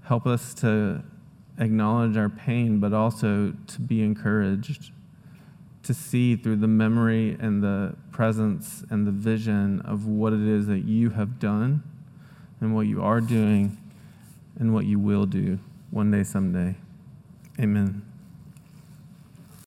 Help 0.04 0.26
us 0.26 0.54
to 0.54 1.02
acknowledge 1.58 2.16
our 2.16 2.28
pain, 2.28 2.78
but 2.78 2.92
also 2.92 3.54
to 3.66 3.80
be 3.80 4.02
encouraged 4.02 4.92
to 5.82 5.94
see 5.94 6.36
through 6.36 6.56
the 6.56 6.68
memory 6.68 7.36
and 7.40 7.62
the 7.62 7.94
presence 8.12 8.84
and 8.90 9.06
the 9.06 9.10
vision 9.10 9.80
of 9.80 10.06
what 10.06 10.32
it 10.32 10.46
is 10.46 10.66
that 10.66 10.84
you 10.84 11.10
have 11.10 11.38
done 11.38 11.82
and 12.60 12.74
what 12.74 12.86
you 12.86 13.02
are 13.02 13.20
doing 13.20 13.78
and 14.58 14.74
what 14.74 14.84
you 14.84 14.98
will 14.98 15.26
do 15.26 15.58
one 15.90 16.10
day, 16.10 16.22
someday. 16.22 16.76
Amen. 17.58 18.09